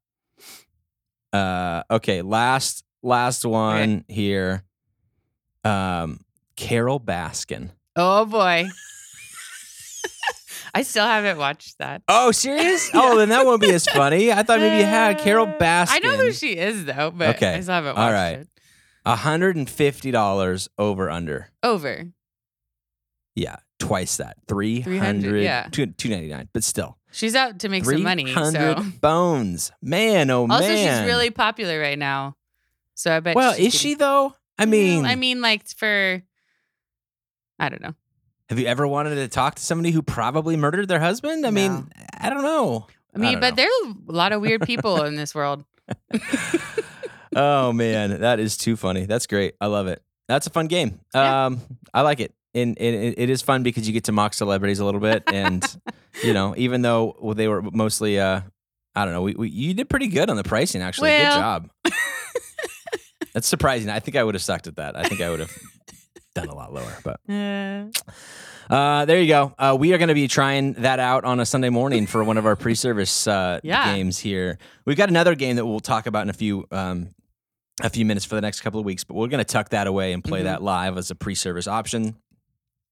Uh. 1.33 1.83
Okay. 1.89 2.21
Last. 2.21 2.83
Last 3.01 3.45
one 3.45 4.03
here. 4.07 4.63
Um. 5.63 6.19
Carole 6.57 6.99
Baskin. 6.99 7.69
Oh 7.95 8.25
boy. 8.25 8.67
I 10.75 10.83
still 10.83 11.05
haven't 11.05 11.37
watched 11.37 11.77
that. 11.79 12.03
Oh, 12.07 12.31
serious? 12.31 12.91
Oh, 12.93 13.17
then 13.17 13.29
that 13.29 13.45
won't 13.45 13.61
be 13.61 13.71
as 13.71 13.85
funny. 13.87 14.31
I 14.31 14.43
thought 14.43 14.59
maybe 14.59 14.77
you 14.77 14.83
had 14.85 15.17
Carole 15.19 15.47
Uh, 15.47 15.57
Baskin. 15.57 15.87
I 15.95 15.99
know 15.99 16.17
who 16.17 16.31
she 16.33 16.57
is 16.57 16.85
though, 16.85 17.09
but 17.11 17.35
Okay. 17.37 17.55
I 17.55 17.61
still 17.61 17.73
haven't 17.75 17.95
watched 17.95 18.05
All 18.05 18.11
right. 18.11 18.39
it. 18.39 18.47
$150 19.05 20.67
over 20.77 21.09
under. 21.09 21.49
Over. 21.63 22.07
Yeah, 23.35 23.55
twice 23.79 24.17
that. 24.17 24.37
300, 24.47 24.83
300, 25.23 25.43
yeah. 25.43 25.67
299, 25.71 26.49
but 26.53 26.63
still. 26.63 26.97
She's 27.11 27.33
out 27.35 27.59
to 27.59 27.69
make 27.69 27.85
some 27.85 28.03
money. 28.03 28.25
300 28.25 28.77
So 28.77 28.83
bones. 29.01 29.71
Man, 29.81 30.29
oh 30.29 30.41
also 30.41 30.59
man. 30.59 30.61
Also, 30.61 30.75
she's 31.01 31.07
really 31.07 31.29
popular 31.29 31.79
right 31.79 31.97
now. 31.97 32.35
So 32.95 33.15
I 33.15 33.19
bet 33.21 33.35
Well, 33.35 33.53
she 33.53 33.67
is 33.67 33.73
she 33.73 33.93
though? 33.95 34.35
I 34.59 34.65
mean, 34.65 35.05
I 35.05 35.15
mean 35.15 35.41
like 35.41 35.67
for 35.69 36.21
I 37.59 37.69
don't 37.69 37.81
know. 37.81 37.93
have 38.49 38.59
you 38.59 38.67
ever 38.67 38.87
wanted 38.87 39.15
to 39.15 39.27
talk 39.27 39.55
to 39.55 39.61
somebody 39.61 39.91
who 39.91 40.01
probably 40.01 40.55
murdered 40.55 40.87
their 40.87 40.99
husband? 40.99 41.45
I 41.45 41.51
mean, 41.51 41.91
I 42.19 42.29
don't 42.29 42.43
know. 42.43 42.87
I 43.15 43.19
mean, 43.19 43.33
don't 43.33 43.41
but 43.41 43.49
know. 43.51 43.55
there 43.55 43.67
are 43.67 43.93
a 44.09 44.11
lot 44.11 44.31
of 44.31 44.41
weird 44.41 44.61
people 44.61 45.03
in 45.03 45.15
this 45.15 45.33
world. 45.33 45.63
oh 47.35 47.73
man, 47.73 48.21
that 48.21 48.39
is 48.39 48.57
too 48.57 48.75
funny. 48.75 49.05
That's 49.05 49.27
great. 49.27 49.55
I 49.59 49.67
love 49.67 49.87
it. 49.87 50.01
That's 50.27 50.47
a 50.47 50.49
fun 50.49 50.67
game. 50.67 50.99
Yeah. 51.15 51.45
Um, 51.45 51.61
I 51.93 52.01
like 52.01 52.19
it. 52.19 52.33
And 52.53 52.77
it, 52.77 53.15
it 53.17 53.29
is 53.29 53.41
fun 53.41 53.63
because 53.63 53.87
you 53.87 53.93
get 53.93 54.05
to 54.05 54.11
mock 54.11 54.33
celebrities 54.33 54.79
a 54.79 54.85
little 54.85 55.01
bit, 55.01 55.23
and 55.27 55.63
you 56.23 56.33
know, 56.33 56.55
even 56.57 56.81
though 56.81 57.33
they 57.35 57.47
were 57.47 57.61
mostly, 57.61 58.19
uh, 58.19 58.41
I 58.95 59.05
don't 59.05 59.13
know, 59.13 59.21
we, 59.21 59.33
we 59.33 59.49
you 59.49 59.73
did 59.75 59.89
pretty 59.89 60.07
good 60.07 60.29
on 60.29 60.37
the 60.37 60.43
pricing. 60.43 60.81
Actually, 60.81 61.11
good 61.11 61.23
job. 61.23 61.69
That's 63.33 63.47
surprising. 63.47 63.91
I 63.91 63.99
think 63.99 64.17
I 64.17 64.23
would 64.23 64.33
have 64.33 64.41
sucked 64.41 64.65
at 64.65 64.77
that. 64.77 64.97
I 64.97 65.03
think 65.03 65.21
I 65.21 65.29
would 65.29 65.41
have 65.41 65.55
done 66.37 66.49
a 66.49 66.55
lot 66.55 66.73
lower, 66.73 66.97
but 67.03 67.19
Uh, 67.29 68.73
uh, 68.73 69.05
there 69.05 69.19
you 69.21 69.27
go. 69.27 69.53
Uh, 69.57 69.75
we 69.79 69.93
are 69.93 69.97
going 69.97 70.09
to 70.09 70.13
be 70.13 70.27
trying 70.27 70.73
that 70.73 70.99
out 70.99 71.23
on 71.23 71.39
a 71.39 71.45
Sunday 71.45 71.69
morning 71.69 72.05
for 72.05 72.23
one 72.23 72.37
of 72.37 72.45
our 72.45 72.55
pre-service 72.55 73.27
uh, 73.27 73.59
Yeah. 73.63 73.93
games 73.95 74.17
here. 74.19 74.57
We've 74.85 74.97
got 74.97 75.09
another 75.09 75.35
game 75.35 75.55
that 75.55 75.65
we'll 75.65 75.79
talk 75.79 76.05
about 76.07 76.23
in 76.23 76.29
a 76.29 76.33
few 76.33 76.65
um, 76.71 77.09
a 77.83 77.89
few 77.91 78.05
minutes 78.05 78.25
for 78.25 78.33
the 78.33 78.41
next 78.41 78.61
couple 78.61 78.79
of 78.79 78.85
weeks, 78.87 79.03
but 79.03 79.13
we're 79.13 79.27
going 79.27 79.37
to 79.37 79.43
tuck 79.53 79.69
that 79.69 79.85
away 79.85 80.11
and 80.11 80.23
play 80.23 80.39
Mhm. 80.41 80.45
that 80.45 80.63
live 80.63 80.97
as 80.97 81.11
a 81.11 81.15
pre-service 81.15 81.67
option. 81.67 82.15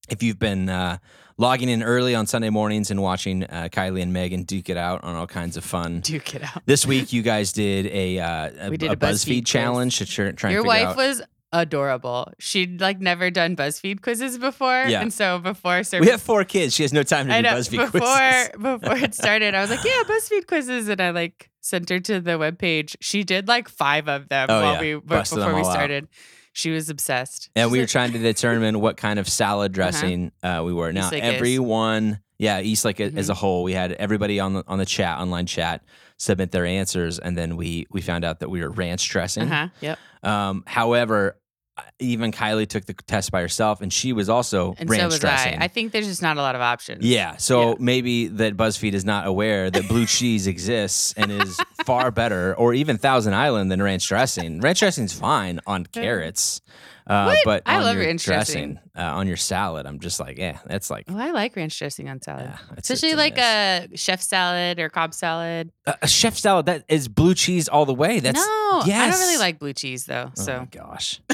If 0.09 0.21
you've 0.21 0.37
been 0.37 0.69
uh, 0.69 0.99
logging 1.39 1.69
in 1.69 1.81
early 1.81 2.13
on 2.13 2.27
Sunday 2.27 2.51
mornings 2.51 2.91
and 2.91 3.01
watching 3.01 3.43
uh, 3.45 3.67
Kylie 3.71 4.03
and 4.03 4.13
Megan 4.13 4.43
duke 4.43 4.69
it 4.69 4.77
out 4.77 5.03
on 5.03 5.15
all 5.15 5.25
kinds 5.25 5.57
of 5.57 5.63
fun. 5.65 6.01
Duke 6.01 6.35
it 6.35 6.43
out. 6.43 6.61
This 6.67 6.85
week, 6.85 7.11
you 7.11 7.23
guys 7.23 7.51
did 7.51 7.87
a 7.87 8.19
uh, 8.19 8.49
a, 8.67 8.69
We 8.69 8.77
did 8.77 8.91
a 8.91 8.93
a 8.93 8.95
BuzzFeed 8.95 9.39
BuzzFeed, 9.41 9.45
challenge 9.47 9.97
to 9.97 10.05
try, 10.05 10.49
and 10.49 10.53
Your 10.53 10.63
wife 10.63 10.89
out. 10.89 10.97
was 10.97 11.23
adorable. 11.61 12.31
She'd 12.39 12.81
like 12.81 12.99
never 12.99 13.29
done 13.31 13.55
BuzzFeed 13.55 14.01
quizzes 14.01 14.37
before, 14.37 14.85
Yeah. 14.87 15.01
and 15.01 15.11
so 15.13 15.39
before 15.39 15.81
we 15.99 16.07
have 16.09 16.21
four 16.21 16.43
kids. 16.43 16.73
She 16.75 16.83
has 16.83 16.93
no 16.93 17.03
time 17.03 17.27
to 17.27 17.33
I 17.33 17.41
do 17.41 17.49
know 17.49 17.55
BuzzFeed 17.55 17.91
before 17.91 17.99
quizzes. 18.01 18.49
before 18.81 18.97
it 18.97 19.15
started, 19.15 19.55
I 19.55 19.61
was 19.61 19.69
like, 19.69 19.83
yeah, 19.83 20.03
BuzzFeed 20.05 20.47
quizzes, 20.47 20.87
and 20.89 21.01
I 21.01 21.09
like 21.11 21.49
sent 21.61 21.89
her 21.89 21.99
to 21.99 22.19
the 22.19 22.31
webpage. 22.31 22.95
She 23.01 23.23
did 23.23 23.47
like 23.47 23.69
five 23.69 24.07
of 24.07 24.29
them 24.29 24.47
Oh, 24.49 24.61
while 24.61 24.73
yeah. 24.83 24.95
we 24.95 25.01
Busted 25.01 25.37
before 25.39 25.53
we 25.55 25.61
all 25.61 25.67
out. 25.67 25.73
started. 25.73 26.07
She 26.53 26.71
was 26.71 26.89
obsessed. 26.89 27.49
And 27.55 27.67
She's 27.67 27.71
we 27.73 27.79
were 27.79 27.85
trying 27.85 28.13
to 28.13 28.19
determine 28.19 28.79
what 28.79 28.95
kind 28.97 29.19
of 29.19 29.27
salad 29.27 29.71
dressing 29.73 30.31
uh, 30.43 30.61
we 30.65 30.71
were. 30.73 30.93
Now, 30.93 31.07
is. 31.09 31.13
everyone, 31.21 32.21
yeah, 32.39 32.61
Eastlake 32.61 32.99
a- 33.01 33.05
as 33.05 33.27
Mhm. 33.27 33.31
a 33.31 33.33
whole, 33.33 33.63
we 33.63 33.73
had 33.73 33.91
everybody 33.93 34.39
on 34.39 34.53
the 34.53 34.63
on 34.67 34.77
the 34.77 34.85
chat, 34.85 35.17
online 35.19 35.47
chat, 35.47 35.83
submit 36.17 36.51
their 36.51 36.65
answers, 36.65 37.19
and 37.19 37.37
then 37.37 37.57
we 37.57 37.87
we 37.91 37.99
found 38.01 38.23
out 38.23 38.39
that 38.39 38.49
we 38.49 38.61
were 38.61 38.69
ranch 38.69 39.09
dressing. 39.09 39.51
Uh-huh. 39.51 39.67
Yep. 39.81 39.99
Um, 40.23 40.63
however, 40.65 41.37
even 41.99 42.31
Kylie 42.31 42.67
took 42.67 42.85
the 42.85 42.93
test 42.93 43.31
by 43.31 43.41
herself, 43.41 43.81
and 43.81 43.91
she 43.91 44.13
was 44.13 44.29
also 44.29 44.75
And 44.77 44.89
ranch 44.89 45.13
so 45.13 45.19
dressing. 45.19 45.59
I. 45.61 45.65
I 45.65 45.67
think 45.67 45.91
there's 45.91 46.07
just 46.07 46.21
not 46.21 46.37
a 46.37 46.41
lot 46.41 46.55
of 46.55 46.61
options. 46.61 47.05
yeah, 47.05 47.35
so 47.37 47.69
Yeah. 47.71 47.75
maybe 47.79 48.27
that 48.27 48.55
BuzzFeed 48.55 48.93
is 48.93 49.03
not 49.05 49.27
aware 49.27 49.69
that 49.69 49.87
blue 49.87 50.05
cheese 50.05 50.47
exists 50.55 51.13
and 51.17 51.31
is 51.31 51.59
far 51.85 52.11
better, 52.11 52.55
or 52.55 52.73
even 52.73 52.97
Thousand 52.97 53.33
Island 53.33 53.71
than 53.71 53.81
ranch 53.81 54.07
dressing. 54.07 54.61
Ranch 54.61 54.79
dressing's 54.79 55.13
fine 55.13 55.59
on 55.67 55.85
carrots, 55.85 56.61
uh, 57.07 57.35
but 57.45 57.61
I 57.65 57.79
love 57.83 57.97
ranch 57.97 58.23
dressing, 58.23 58.79
uh, 58.97 59.01
on 59.01 59.27
your 59.27 59.37
salad, 59.37 59.85
I'm 59.85 59.99
just 59.99 60.19
like, 60.19 60.37
yeah, 60.39 60.59
that's 60.65 60.89
like, 60.89 61.05
Oh, 61.09 61.17
I 61.17 61.31
like 61.31 61.55
ranch 61.55 61.77
dressing 61.77 62.09
on 62.09 62.21
salad. 62.21 62.45
yeah, 62.49 62.57
Especially 62.77 63.13
like 63.13 63.35
miss. 63.35 63.43
a 63.43 63.87
chef 63.95 64.21
salad 64.21 64.79
or 64.79 64.89
Cobb 64.89 65.13
salad. 65.13 65.71
a, 65.85 65.95
a 66.03 66.07
chef 66.07 66.35
salad 66.37 66.65
that 66.67 66.83
is 66.87 67.07
blue 67.07 67.35
cheese 67.35 67.67
all 67.67 67.85
the 67.85 67.93
way. 67.93 68.21
That's 68.21 68.37
no, 68.39 68.43
I 68.83 69.07
don't 69.11 69.19
really 69.19 69.37
like 69.37 69.59
blue 69.59 69.73
cheese 69.73 70.05
though. 70.05 70.31
Oh 70.35 70.41
So 70.41 70.59
my 70.59 70.65
gosh. 70.65 71.19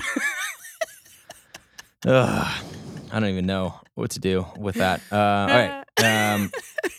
Ugh, 2.05 2.63
I 3.11 3.19
don't 3.19 3.29
even 3.29 3.45
know 3.45 3.75
what 3.95 4.11
to 4.11 4.19
do 4.19 4.45
with 4.57 4.75
that. 4.75 5.01
Uh, 5.11 5.15
all 5.15 5.47
right. 5.47 5.77
Um, 6.01 6.49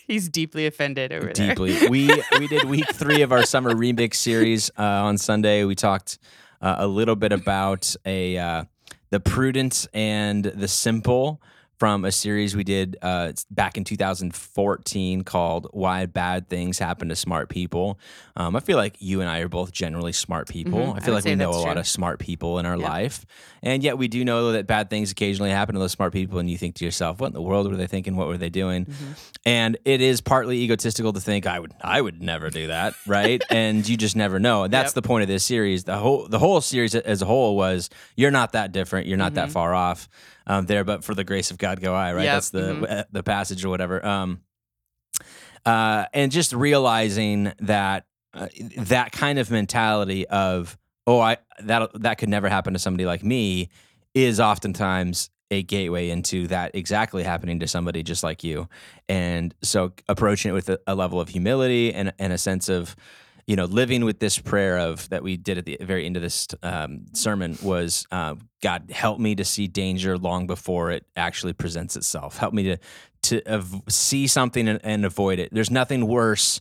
he's 0.07 0.29
deeply 0.29 0.67
offended 0.67 1.13
over 1.13 1.33
there. 1.33 1.49
deeply. 1.49 1.89
We 1.89 2.09
we 2.39 2.47
did 2.47 2.65
week 2.65 2.89
three 2.93 3.23
of 3.23 3.33
our 3.33 3.45
summer 3.45 3.75
remix 3.75 4.15
series 4.15 4.71
uh, 4.79 4.83
on 4.83 5.19
Sunday. 5.19 5.65
We 5.65 5.75
talked 5.75 6.19
uh, 6.61 6.77
a 6.79 6.87
little 6.87 7.17
bit 7.17 7.33
about 7.33 7.97
a 8.07 8.39
uh, 8.39 8.65
the 9.11 9.19
prudent 9.19 9.89
and 9.93 10.45
the 10.45 10.69
simple 10.69 11.43
from 11.83 12.05
a 12.05 12.13
series 12.13 12.55
we 12.55 12.63
did 12.63 12.97
uh, 13.03 13.33
back 13.51 13.77
in 13.77 13.83
2014 13.83 15.25
called 15.25 15.67
"Why 15.73 16.07
Bad 16.07 16.49
Things 16.49 16.79
Happen 16.79 17.09
to 17.09 17.17
Smart 17.17 17.49
People." 17.49 17.99
Um, 18.37 18.55
I 18.55 18.61
feel 18.61 18.77
like 18.77 18.95
you 19.01 19.21
and 19.21 19.29
I 19.29 19.41
are 19.41 19.49
both 19.49 19.73
generally 19.73 20.13
smart 20.13 20.47
people. 20.49 20.79
Mhm, 20.79 20.95
I 20.95 20.97
I 20.99 21.01
feel 21.01 21.15
would 21.15 21.25
like 21.25 21.25
we 21.25 21.35
know 21.35 21.49
a 21.51 21.53
that's 21.55 21.65
lot 21.65 21.79
of 21.79 21.89
smart 21.89 22.21
people 22.21 22.61
in 22.61 22.67
our 22.67 22.77
Yep. 22.77 22.89
life, 22.89 23.27
and 23.65 23.83
yet 23.83 23.99
we 23.99 24.07
do 24.07 24.25
know 24.25 24.53
that 24.53 24.69
bad 24.69 24.91
things 24.91 25.11
occasionally 25.11 25.51
happen 25.51 25.75
to 25.75 25.81
those 25.81 25.91
smart 25.91 26.13
people. 26.13 26.39
And 26.39 26.49
you 26.49 26.57
think 26.57 26.77
to 26.77 26.85
yourself, 26.85 27.19
"What 27.21 27.27
in 27.29 27.33
the 27.33 27.43
world 27.43 27.69
were 27.69 27.77
they 27.77 27.89
thinking? 27.89 28.15
What 28.15 28.29
were 28.29 28.39
they 28.39 28.49
doing?" 28.51 28.87
Mhm. 28.87 29.17
and 29.45 29.77
it 29.85 30.01
is 30.01 30.21
partly 30.21 30.59
egotistical 30.61 31.13
to 31.15 31.21
think 31.21 31.49
I 31.49 31.59
would 31.59 31.75
I 31.83 32.01
would 32.01 32.23
never 32.23 32.49
do 32.49 32.69
that, 32.69 32.95
right? 33.09 33.43
and 33.51 33.89
you 33.89 33.97
just 33.97 34.15
never 34.15 34.39
know. 34.39 34.63
And 34.63 34.73
that's 34.73 34.91
Yep. 34.91 34.95
the 34.95 35.03
point 35.03 35.23
of 35.23 35.29
this 35.29 35.45
series. 35.45 35.83
The 35.83 35.97
whole 35.97 36.29
the 36.29 36.39
whole 36.39 36.61
series 36.61 36.95
as 36.95 37.23
a 37.23 37.27
whole 37.27 37.57
was 37.57 37.91
you're 38.15 38.31
not 38.31 38.53
that 38.53 38.71
different, 38.71 39.09
you're 39.09 39.19
not 39.19 39.35
that 39.35 39.49
Mhm. 39.49 39.53
far 39.53 39.75
off 39.75 40.09
um, 40.47 40.67
there, 40.67 40.85
but 40.85 41.05
for 41.05 41.15
the 41.15 41.25
grace 41.25 41.51
of 41.51 41.59
God 41.59 41.81
go 41.81 41.95
I, 41.95 42.13
right? 42.13 42.25
Yep. 42.25 42.33
That's 42.35 42.51
the 42.51 42.59
Mhm. 42.61 42.91
uh, 43.01 43.05
the 43.13 43.23
passage 43.23 43.65
or 43.65 43.69
whatever. 43.69 44.05
Um, 44.05 44.41
uh, 45.65 46.07
and 46.13 46.33
just 46.33 46.53
realizing 46.53 47.53
that 47.61 48.07
uh, 48.35 48.49
that 48.79 49.13
kind 49.13 49.39
of 49.39 49.51
mentality 49.51 50.27
of 50.29 50.79
oh 51.07 51.21
I 51.21 51.37
that 51.61 51.91
that 52.03 52.19
could 52.19 52.29
never 52.31 52.49
happen 52.49 52.73
to 52.73 52.79
somebody 52.79 53.05
like 53.05 53.23
me 53.23 53.69
is 54.15 54.41
oftentimes 54.41 55.31
a 55.51 55.63
gateway 55.63 56.09
into 56.09 56.47
that 56.49 56.71
exactly 56.75 57.23
happening 57.23 57.61
to 57.61 57.69
somebody 57.69 58.03
just 58.03 58.23
like 58.25 58.43
you 58.43 58.69
and 59.09 59.55
so 59.63 59.93
approaching 60.09 60.51
it 60.51 60.55
with 60.55 60.71
a, 60.71 60.79
a 60.87 60.95
level 60.95 61.21
of 61.21 61.29
humility 61.29 61.93
and, 61.93 62.13
and 62.19 62.33
a 62.33 62.39
sense 62.39 62.71
of 62.71 62.97
you 63.47 63.57
know 63.57 63.65
living 63.65 64.05
with 64.05 64.19
this 64.21 64.39
prayer 64.39 64.79
of 64.79 65.09
that 65.11 65.23
we 65.23 65.37
did 65.37 65.59
at 65.59 65.65
the 65.67 65.77
very 65.81 66.07
end 66.07 66.17
of 66.17 66.23
this 66.23 66.47
um, 66.63 67.07
sermon 67.13 67.59
was 67.63 68.07
uh, 68.13 68.35
god 68.63 68.91
help 68.93 69.19
me 69.19 69.35
to 69.35 69.45
see 69.45 69.67
danger 69.67 70.17
long 70.17 70.47
before 70.47 70.91
it 70.91 71.05
actually 71.17 71.53
presents 71.53 71.97
itself. 71.97 72.39
Help 72.39 72.55
me 72.55 72.63
to 72.65 72.77
to 73.23 73.53
av- 73.53 73.83
see 73.89 74.27
something 74.27 74.67
and, 74.69 74.81
and 74.83 75.05
avoid 75.05 75.39
it. 75.39 75.49
There's 75.53 75.71
nothing 75.71 76.07
worse 76.09 76.61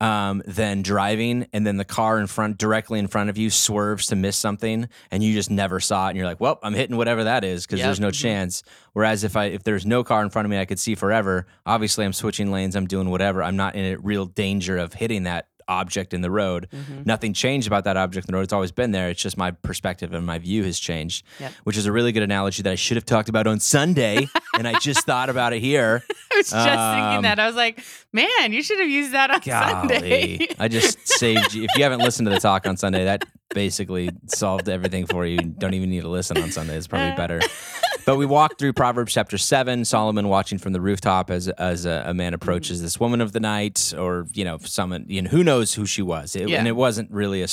um, 0.00 0.42
than 0.46 0.82
driving 0.82 1.46
and 1.52 1.64
then 1.64 1.76
the 1.76 1.84
car 1.84 2.18
in 2.18 2.26
front 2.26 2.58
directly 2.58 2.98
in 2.98 3.06
front 3.06 3.30
of 3.30 3.38
you 3.38 3.50
swerves 3.50 4.08
to 4.08 4.16
miss 4.16 4.36
something 4.36 4.88
and 5.12 5.22
you 5.22 5.32
just 5.32 5.48
never 5.48 5.78
saw 5.78 6.06
it 6.06 6.10
and 6.10 6.16
you're 6.18 6.26
like 6.26 6.40
well 6.40 6.58
i'm 6.64 6.74
hitting 6.74 6.96
whatever 6.96 7.22
that 7.22 7.44
is 7.44 7.64
because 7.64 7.78
Yep. 7.78 7.86
there's 7.86 8.00
no 8.00 8.08
Mhm. 8.08 8.20
chance. 8.20 8.62
Whereas 8.94 9.22
if 9.22 9.36
i 9.36 9.44
if 9.44 9.62
there's 9.62 9.86
no 9.86 10.02
car 10.02 10.22
in 10.24 10.30
front 10.30 10.44
of 10.46 10.50
me 10.50 10.58
i 10.58 10.64
could 10.64 10.80
see 10.80 10.96
forever. 10.96 11.46
Obviously 11.64 12.04
i'm 12.04 12.12
switching 12.12 12.50
lanes 12.50 12.74
i'm 12.74 12.88
doing 12.88 13.10
whatever. 13.10 13.44
I'm 13.44 13.54
not 13.56 13.76
in 13.76 13.94
a 13.94 13.96
real 13.98 14.26
danger 14.26 14.76
of 14.76 14.92
hitting 14.92 15.22
that 15.22 15.46
object 15.80 16.12
in 16.14 16.20
the 16.20 16.30
road 16.30 16.68
Mhm. 16.72 17.06
nothing 17.06 17.32
changed 17.32 17.66
about 17.66 17.84
that 17.84 17.96
object 17.96 18.28
in 18.28 18.32
the 18.32 18.36
road 18.36 18.42
it's 18.44 18.52
always 18.52 18.72
been 18.72 18.90
there 18.92 19.08
it's 19.10 19.22
just 19.22 19.36
my 19.36 19.50
perspective 19.50 20.12
and 20.12 20.24
my 20.26 20.38
view 20.38 20.62
has 20.64 20.78
changed 20.78 21.24
Yep. 21.40 21.52
which 21.64 21.76
is 21.76 21.86
a 21.86 21.92
really 21.92 22.12
good 22.12 22.22
analogy 22.22 22.62
that 22.62 22.72
i 22.72 22.74
should 22.84 22.96
have 22.96 23.06
talked 23.06 23.28
about 23.28 23.46
on 23.46 23.58
sunday 23.60 24.28
and 24.58 24.68
i 24.68 24.78
just 24.78 25.06
thought 25.06 25.28
about 25.30 25.52
it 25.52 25.60
here 25.60 26.02
I 26.32 26.36
was 26.36 26.50
just 26.50 26.66
Um, 26.66 26.94
thinking 26.96 27.22
that. 27.22 27.38
I 27.38 27.46
was 27.46 27.56
like, 27.56 27.78
man, 28.12 28.52
you 28.56 28.62
should 28.62 28.80
have 28.80 28.88
used 28.88 29.12
that 29.12 29.30
on 29.30 29.42
Sunday. 29.42 30.48
I 30.58 30.66
just 30.68 30.96
saved 31.20 31.52
you. 31.52 31.64
If 31.64 31.70
you 31.76 31.82
haven't 31.84 32.00
listened 32.00 32.26
to 32.26 32.30
the 32.32 32.40
talk 32.40 32.66
on 32.66 32.78
Sunday, 32.78 33.04
that 33.04 33.24
basically 33.54 34.08
solved 34.28 34.66
everything 34.70 35.04
for 35.06 35.26
you. 35.26 35.32
You 35.42 35.48
don't 35.62 35.74
even 35.74 35.90
need 35.90 36.00
to 36.00 36.08
listen 36.08 36.38
on 36.38 36.50
Sunday. 36.50 36.74
It's 36.76 36.86
probably 36.86 37.14
better. 37.16 37.38
But 38.04 38.16
we 38.16 38.26
walked 38.26 38.58
through 38.58 38.72
Proverbs 38.72 39.12
chapter 39.12 39.38
seven, 39.38 39.84
Solomon 39.84 40.28
watching 40.28 40.58
from 40.58 40.72
the 40.72 40.80
rooftop 40.80 41.30
as 41.30 41.48
as 41.48 41.86
a, 41.86 42.04
a 42.06 42.14
man 42.14 42.34
approaches 42.34 42.82
this 42.82 42.98
woman 42.98 43.20
of 43.20 43.32
the 43.32 43.40
night, 43.40 43.94
or 43.96 44.26
you 44.32 44.44
know, 44.44 44.58
someone, 44.58 45.04
you 45.08 45.22
know, 45.22 45.30
who 45.30 45.44
knows 45.44 45.74
who 45.74 45.86
she 45.86 46.02
was. 46.02 46.34
It, 46.34 46.48
Yeah. 46.48 46.58
And 46.58 46.66
it 46.66 46.74
wasn't 46.76 47.10
really 47.12 47.42
a. 47.42 47.48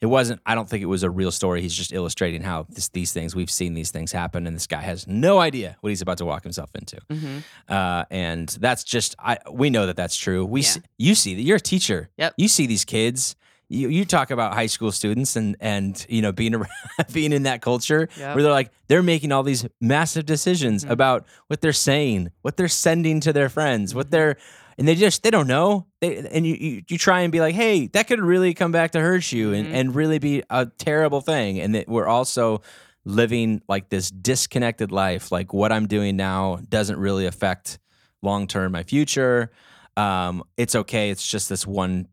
it 0.00 0.06
wasn't 0.06 0.40
i 0.46 0.54
don't 0.54 0.68
think 0.68 0.80
it 0.82 0.86
was 0.86 1.02
a 1.02 1.10
real 1.10 1.32
story 1.32 1.60
he's 1.60 1.74
just 1.74 1.92
illustrating 1.92 2.40
how 2.42 2.64
this, 2.68 2.88
these 2.90 3.12
things 3.12 3.34
we've 3.34 3.50
seen 3.50 3.74
these 3.74 3.90
things 3.90 4.12
happen 4.12 4.46
and 4.46 4.54
this 4.54 4.68
guy 4.68 4.80
has 4.80 5.08
no 5.08 5.40
idea 5.40 5.76
what 5.80 5.88
he's 5.90 6.00
about 6.02 6.16
to 6.18 6.24
walk 6.24 6.44
himself 6.44 6.70
into 6.76 6.98
Mhm. 7.10 7.42
uh, 7.68 8.04
and 8.10 8.48
that's 8.60 8.84
just 8.84 9.16
I 9.18 9.38
we 9.50 9.70
know 9.70 9.86
that 9.86 9.96
that's 9.96 10.14
true. 10.16 10.44
We 10.46 10.60
Yeah. 10.60 10.66
see, 10.68 10.80
you 10.98 11.14
see 11.16 11.34
that 11.34 11.42
you're 11.42 11.56
a 11.56 11.60
teacher. 11.60 12.10
Yep. 12.16 12.34
You 12.36 12.46
see 12.48 12.66
these 12.66 12.84
kids. 12.84 13.34
You, 13.70 13.88
you 13.90 14.04
talk 14.06 14.30
about 14.30 14.54
high 14.54 14.66
school 14.66 14.90
students 14.92 15.36
and 15.36 15.56
and 15.60 16.04
you 16.08 16.22
know 16.22 16.32
being 16.32 16.54
around, 16.54 16.70
being 17.12 17.32
in 17.32 17.42
that 17.42 17.60
culture 17.60 18.08
Yep. 18.16 18.34
where 18.34 18.42
they're 18.42 18.52
like 18.52 18.70
they're 18.88 19.02
making 19.02 19.30
all 19.32 19.42
these 19.42 19.66
massive 19.80 20.24
decisions 20.26 20.84
Mhm. 20.84 20.90
about 20.90 21.26
what 21.48 21.60
they're 21.60 21.72
saying, 21.74 22.30
what 22.42 22.56
they're 22.56 22.68
sending 22.68 23.20
to 23.20 23.32
their 23.32 23.48
friends, 23.50 23.94
what 23.94 24.06
Mhm. 24.06 24.10
they're 24.10 24.36
and 24.78 24.86
they 24.88 24.94
just 24.94 25.22
they 25.22 25.30
don't 25.30 25.48
know. 25.48 25.86
They 26.00 26.18
and 26.18 26.46
you, 26.46 26.54
you 26.54 26.82
you 26.88 26.96
try 26.98 27.20
and 27.22 27.30
be 27.32 27.40
like, 27.40 27.54
hey, 27.54 27.88
that 27.88 28.06
could 28.08 28.20
really 28.20 28.54
come 28.54 28.72
back 28.72 28.92
to 28.92 29.00
hurt 29.00 29.32
you 29.32 29.52
and 29.52 29.66
Mhm. 29.68 29.74
and 29.74 29.94
really 29.94 30.18
be 30.18 30.42
a 30.48 30.66
terrible 30.78 31.20
thing. 31.20 31.60
And 31.60 31.74
that 31.74 31.88
we're 31.88 32.06
also 32.06 32.62
living 33.04 33.60
like 33.68 33.88
this 33.90 34.10
disconnected 34.10 34.92
life. 34.92 35.30
Like 35.32 35.52
what 35.52 35.72
I'm 35.72 35.86
doing 35.86 36.16
now 36.16 36.60
doesn't 36.68 36.98
really 36.98 37.26
affect 37.26 37.78
long 38.22 38.46
term 38.46 38.72
my 38.72 38.82
future. 38.82 39.50
Um, 39.96 40.42
it's 40.56 40.74
okay. 40.74 41.10
It's 41.10 41.26
just 41.26 41.48
this 41.48 41.66
one 41.66 42.06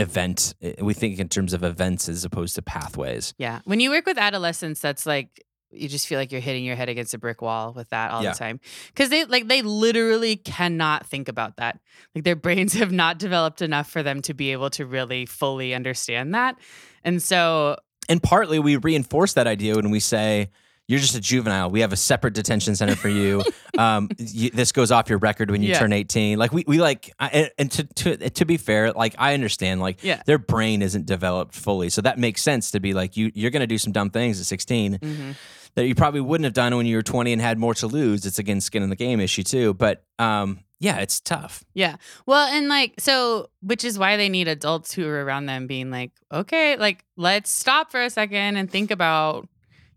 event. 0.00 0.54
Eh, 0.62 0.74
We 0.80 0.94
think 0.94 1.18
in 1.18 1.28
terms 1.28 1.52
of 1.52 1.62
events 1.62 2.08
as 2.08 2.24
opposed 2.24 2.54
to 2.56 2.62
pathways. 2.62 3.34
Yeah. 3.38 3.60
When 3.64 3.80
you 3.80 3.90
work 3.90 4.06
with 4.06 4.18
adolescents, 4.18 4.80
that's 4.80 5.06
like 5.06 5.44
you 5.72 5.88
just 5.88 6.08
feel 6.08 6.18
like 6.18 6.32
you're 6.32 6.40
hitting 6.40 6.64
your 6.64 6.74
head 6.74 6.88
against 6.88 7.14
a 7.14 7.18
brick 7.18 7.40
wall 7.42 7.72
with 7.72 7.88
that 7.90 8.10
all 8.10 8.24
Yeah. 8.24 8.32
the 8.32 8.38
time. 8.38 8.58
Cuz 8.96 9.08
they 9.08 9.24
like 9.26 9.46
they 9.46 9.62
literally 9.62 10.34
cannot 10.36 11.06
think 11.06 11.28
about 11.28 11.58
that. 11.58 11.78
Like 12.14 12.24
their 12.24 12.34
brains 12.46 12.72
have 12.74 12.90
not 12.90 13.18
developed 13.18 13.62
enough 13.62 13.88
for 13.88 14.02
them 14.02 14.20
to 14.22 14.34
be 14.34 14.50
able 14.50 14.70
to 14.70 14.84
really 14.84 15.26
fully 15.26 15.72
understand 15.74 16.34
that. 16.34 16.56
And 17.04 17.22
so 17.22 17.76
And 18.08 18.20
partly 18.20 18.58
we 18.58 18.74
reinforce 18.76 19.34
that 19.34 19.46
idea 19.46 19.76
when 19.76 19.90
we 19.90 20.00
say, 20.00 20.50
you're 20.90 20.98
just 20.98 21.14
a 21.14 21.20
juvenile. 21.20 21.70
We 21.70 21.82
have 21.82 21.92
a 21.92 21.96
separate 21.96 22.34
detention 22.34 22.74
center 22.74 22.96
for 22.96 23.08
you. 23.08 23.44
um, 23.78 24.08
you 24.18 24.50
this 24.50 24.72
goes 24.72 24.90
off 24.90 25.08
your 25.08 25.18
record 25.18 25.48
when 25.48 25.62
you 25.62 25.68
Yeah. 25.68 25.78
turn 25.78 25.92
18. 25.92 26.36
Like 26.36 26.52
we, 26.52 26.64
we 26.66 26.78
like, 26.80 27.12
I- 27.20 27.52
and, 27.56 27.70
to, 27.70 27.84
to, 27.84 28.30
to 28.30 28.44
be 28.44 28.56
fair, 28.56 28.90
like 28.90 29.14
I 29.16 29.34
understand, 29.34 29.80
like 29.80 30.02
Yeah. 30.02 30.20
their 30.26 30.38
brain 30.38 30.82
isn't 30.82 31.06
developed 31.06 31.54
fully. 31.54 31.90
So 31.90 32.02
that 32.02 32.18
makes 32.18 32.42
sense 32.42 32.72
to 32.72 32.80
be 32.80 32.92
like, 32.92 33.16
you, 33.16 33.30
you're 33.36 33.52
going 33.52 33.60
to 33.60 33.68
do 33.68 33.78
some 33.78 33.92
dumb 33.92 34.10
things 34.10 34.40
at 34.40 34.46
16 34.46 34.98
mhm. 34.98 35.34
that 35.76 35.86
you 35.86 35.94
probably 35.94 36.22
wouldn't 36.22 36.44
have 36.44 36.54
done 36.54 36.76
when 36.76 36.86
you 36.86 36.96
were 36.96 37.02
20 37.02 37.32
and 37.32 37.40
had 37.40 37.56
more 37.56 37.74
to 37.74 37.86
lose. 37.86 38.26
It's 38.26 38.40
again, 38.40 38.60
skin 38.60 38.82
in 38.82 38.90
the 38.90 38.96
game 38.96 39.20
issue 39.20 39.44
too. 39.44 39.74
But, 39.74 40.02
um, 40.18 40.58
yeah, 40.80 40.96
it's 40.98 41.20
tough. 41.20 41.62
Yeah. 41.72 41.96
Well, 42.26 42.48
and 42.48 42.66
like, 42.68 42.94
so, 42.98 43.50
which 43.62 43.84
is 43.84 43.96
why 43.96 44.16
they 44.16 44.28
need 44.28 44.48
adults 44.48 44.92
who 44.92 45.06
are 45.06 45.24
around 45.24 45.46
them 45.46 45.68
being 45.68 45.92
like, 45.92 46.10
okay, 46.32 46.76
like, 46.76 47.04
let's 47.16 47.48
stop 47.48 47.92
for 47.92 48.02
a 48.02 48.10
second 48.10 48.56
and 48.56 48.68
think 48.68 48.90
about, 48.90 49.46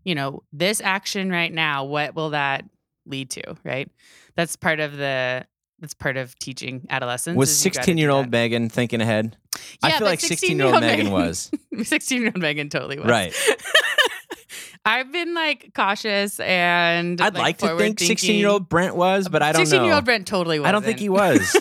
you 0.04 0.14
know, 0.14 0.42
this 0.52 0.80
action 0.80 1.30
right 1.30 1.52
now. 1.52 1.84
What 1.84 2.14
will 2.14 2.30
that 2.30 2.64
lead 3.06 3.30
to, 3.30 3.56
right? 3.64 3.90
That's 4.36 4.56
part 4.56 4.80
of 4.80 4.96
the 4.96 5.46
that's 5.80 5.94
part 5.94 6.16
of 6.16 6.38
teaching 6.38 6.86
adolescents. 6.88 7.36
Was 7.36 7.50
is 7.50 7.64
you 7.64 7.70
gotta 7.70 7.80
do 7.80 7.92
16 7.92 7.98
year 7.98 8.10
old. 8.10 8.30
Megan 8.30 8.68
thinking 8.68 9.00
ahead? 9.00 9.36
I 9.82 9.92
feel 9.92 10.06
like 10.06 10.20
16 10.20 10.56
year 10.56 10.66
old 10.66 10.80
Megan 10.80 11.10
was. 11.10 11.50
16 11.82 12.22
year 12.22 12.32
old 12.34 12.40
Megan 12.40 12.68
totally 12.68 12.98
was. 12.98 13.06
Right. 13.06 13.34
I've 14.86 15.10
been 15.10 15.34
like 15.34 15.72
cautious 15.74 16.38
and 16.40 17.20
I'd 17.20 17.34
like, 17.34 17.58
to 17.58 17.76
think 17.76 17.98
16 17.98 18.36
year 18.36 18.48
old 18.48 18.68
Brent 18.68 18.94
was, 18.94 19.28
but 19.28 19.42
I 19.42 19.52
don't 19.52 19.62
16 19.62 19.78
know. 19.78 19.84
year 19.86 19.94
old 19.94 20.04
Brent 20.04 20.26
totally 20.26 20.58
was. 20.58 20.68
I 20.68 20.72
don't 20.72 20.84
think 20.84 20.98
he 20.98 21.08
was. 21.08 21.56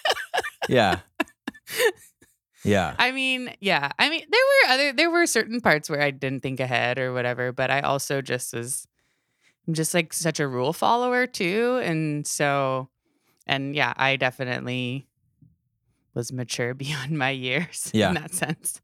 yeah. 0.68 1.00
Yeah. 2.64 2.94
I 2.98 3.12
mean, 3.12 3.54
yeah. 3.60 3.90
I 3.98 4.08
mean, 4.08 4.24
there 4.30 4.40
were 4.40 4.72
other 4.74 4.92
there 4.92 5.10
were 5.10 5.26
certain 5.26 5.60
parts 5.60 5.90
where 5.90 6.00
I 6.00 6.10
didn't 6.10 6.42
think 6.42 6.60
ahead 6.60 6.98
or 6.98 7.12
whatever, 7.12 7.52
but 7.52 7.70
I 7.70 7.80
also 7.80 8.20
just 8.22 8.54
was 8.54 8.86
I'm 9.66 9.74
just 9.74 9.94
like 9.94 10.12
such 10.12 10.40
a 10.40 10.46
rule 10.48 10.72
follower 10.72 11.26
too. 11.26 11.80
And 11.82 12.26
so 12.26 12.88
and 13.46 13.74
yeah, 13.74 13.92
I 13.96 14.16
definitely 14.16 15.06
was 16.14 16.32
mature 16.32 16.74
beyond 16.84 17.18
my 17.18 17.30
years 17.30 17.90
Yeah. 17.92 18.08
in 18.08 18.14
that 18.14 18.34
sense. 18.34 18.80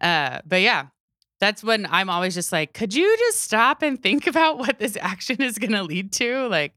Uh 0.00 0.40
but 0.46 0.62
yeah, 0.62 0.86
that's 1.40 1.62
when 1.64 1.86
I'm 1.90 2.08
always 2.10 2.34
just 2.34 2.52
like, 2.52 2.72
could 2.74 2.94
you 2.94 3.16
just 3.18 3.40
stop 3.40 3.82
and 3.82 4.02
think 4.02 4.26
about 4.26 4.58
what 4.58 4.78
this 4.78 4.96
action 5.00 5.42
is 5.42 5.58
gonna 5.58 5.82
lead 5.82 6.12
to? 6.12 6.46
Like, 6.48 6.74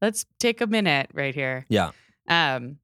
let's 0.00 0.26
take 0.38 0.60
a 0.60 0.66
minute 0.66 1.10
right 1.14 1.34
here. 1.34 1.66
Yeah. 1.68 1.90
Um, 2.28 2.78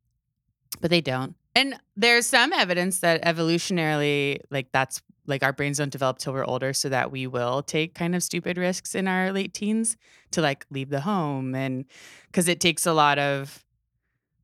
but 0.81 0.91
they 0.91 1.01
don't. 1.01 1.35
And 1.59 1.77
there's 1.97 2.27
some 2.27 2.53
evidence 2.53 3.01
that 3.01 3.23
evolutionarily, 3.25 4.39
like 4.51 4.71
that's 4.73 5.03
like 5.27 5.43
our 5.43 5.53
brains 5.53 5.79
don't 5.79 5.91
develop 5.91 6.19
till 6.19 6.33
we're 6.33 6.47
older, 6.47 6.73
so 6.73 6.89
that 6.89 7.11
we 7.11 7.27
will 7.27 7.63
take 7.63 7.95
kind 7.95 8.15
of 8.15 8.23
stupid 8.23 8.57
risks 8.57 8.95
in 8.95 9.09
our 9.09 9.33
late 9.33 9.53
teens 9.55 9.97
to 10.31 10.41
like 10.41 10.65
leave 10.71 10.89
the 10.91 11.01
home, 11.01 11.55
and 11.55 11.85
because 12.27 12.47
it 12.49 12.61
takes 12.61 12.87
a 12.87 12.93
lot 12.93 13.19
of 13.19 13.65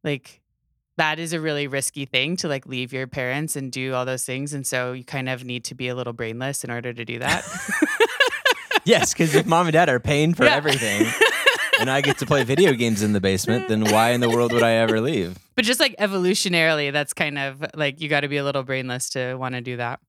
like 0.02 0.40
that 0.96 1.18
is 1.18 1.32
a 1.32 1.40
really 1.40 1.66
risky 1.66 2.04
thing 2.04 2.36
to 2.36 2.48
like 2.48 2.66
leave 2.66 2.92
your 2.92 3.06
parents 3.06 3.54
and 3.56 3.70
do 3.72 3.94
all 3.94 4.04
those 4.04 4.24
things, 4.24 4.52
and 4.52 4.66
so 4.66 4.92
you 4.92 5.04
kind 5.04 5.28
of 5.28 5.44
need 5.44 5.64
to 5.66 5.74
be 5.74 5.88
a 5.88 5.94
little 5.94 6.12
brainless 6.12 6.64
in 6.64 6.70
order 6.70 6.92
to 6.92 7.04
do 7.04 7.18
that. 7.20 7.44
Yes, 8.86 9.14
because 9.14 9.34
if 9.34 9.46
mom 9.46 9.66
and 9.66 9.72
dad 9.72 9.88
are 9.88 9.98
paying 9.98 10.34
for 10.34 10.44
Yeah. 10.44 10.56
everything 10.56 11.06
and 11.80 11.90
I 11.90 12.00
get 12.00 12.18
to 12.18 12.26
play 12.26 12.44
video 12.44 12.72
games 12.72 13.02
in 13.02 13.12
the 13.12 13.20
basement, 13.20 13.68
then 13.68 13.84
why 13.84 14.10
in 14.10 14.20
the 14.20 14.30
world 14.30 14.52
would 14.52 14.62
I 14.62 14.72
ever 14.72 15.00
leave? 15.00 15.38
But 15.54 15.64
just 15.64 15.80
like 15.80 15.94
evolutionarily, 15.98 16.92
that's 16.92 17.12
kind 17.12 17.38
of 17.38 17.64
like 17.74 18.00
you 18.00 18.08
got 18.08 18.20
to 18.20 18.28
be 18.28 18.36
a 18.36 18.44
little 18.44 18.62
brainless 18.62 19.10
to 19.10 19.34
want 19.36 19.54
to 19.54 19.60
do 19.60 19.76
that. 19.76 20.00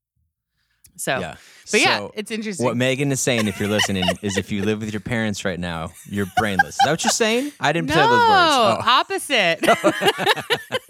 So, 0.98 1.19
Yeah. 1.19 1.36
but 1.72 1.81
yeah, 1.81 1.98
So, 1.98 2.12
it's 2.15 2.31
interesting. 2.31 2.65
What 2.65 2.77
Megan 2.77 3.12
is 3.12 3.19
saying, 3.19 3.48
if 3.48 3.60
you're 3.60 3.67
listening, 3.69 4.05
is 4.22 4.38
if 4.38 4.51
you 4.51 4.63
live 4.63 4.79
with 4.79 4.93
your 4.93 5.01
parents 5.01 5.43
right 5.43 5.60
now, 5.60 5.91
you're 6.10 6.27
brainless. 6.38 6.75
Is 6.75 6.79
that 6.86 6.91
what 6.91 7.03
you're 7.03 7.12
saying? 7.12 7.51
I 7.60 7.74
didn't 7.74 7.89
no, 7.89 7.95
say 7.95 8.01
those 8.01 8.29
words. 8.29 8.31
Oh. 8.31 8.81
opposite. 8.86 9.60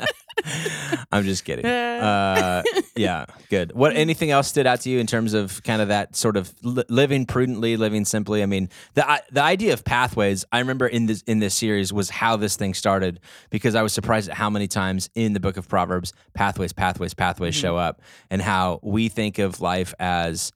I'm 1.12 1.24
just 1.24 1.46
kidding. 1.46 1.66
Uh, 1.66 2.62
yeah, 2.96 3.26
good. 3.50 3.72
What? 3.74 3.96
Anything 3.96 4.32
else 4.32 4.48
stood 4.48 4.68
out 4.68 4.82
to 4.82 4.90
you 4.90 5.00
in 5.00 5.08
terms 5.08 5.34
of 5.34 5.64
kind 5.64 5.82
of 5.82 5.88
that 5.88 6.16
sort 6.16 6.38
of 6.38 6.54
li- 6.62 6.84
living 6.90 7.26
prudently, 7.26 7.78
living 7.78 8.06
simply? 8.06 8.44
I 8.44 8.46
mean, 8.46 8.70
the 8.96 9.10
I- 9.10 9.22
the 9.32 9.42
idea 9.42 9.74
of 9.74 9.84
pathways. 9.86 10.46
I 10.52 10.60
remember 10.60 10.88
in 10.88 11.06
this 11.06 11.22
in 11.24 11.40
this 11.40 11.56
series 11.56 11.94
was 11.94 12.10
how 12.10 12.36
this 12.36 12.56
thing 12.56 12.74
started 12.74 13.20
because 13.50 13.76
I 13.76 13.82
was 13.82 13.94
surprised 13.94 14.30
at 14.30 14.36
how 14.36 14.50
many 14.50 14.68
times 14.68 15.10
in 15.16 15.34
the 15.34 15.40
book 15.40 15.58
of 15.58 15.68
Proverbs 15.70 16.14
pathways, 16.34 16.74
pathways, 16.74 17.14
pathways 17.14 17.56
Mhm. 17.56 17.62
show 17.62 17.78
up, 17.78 18.02
and 18.30 18.42
how 18.42 18.80
we 18.84 19.10
think 19.10 19.40
of 19.40 19.62
life 19.62 19.94
as. 20.00 20.52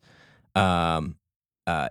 Um, 0.55 1.15
uh, 1.67 1.89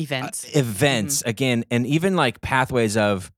Events. 0.00 0.44
uh, 0.44 0.58
events 0.58 1.22
again 1.22 1.64
and 1.70 1.86
even 1.86 2.16
like 2.16 2.40
pathways 2.40 2.96
of 2.96 3.30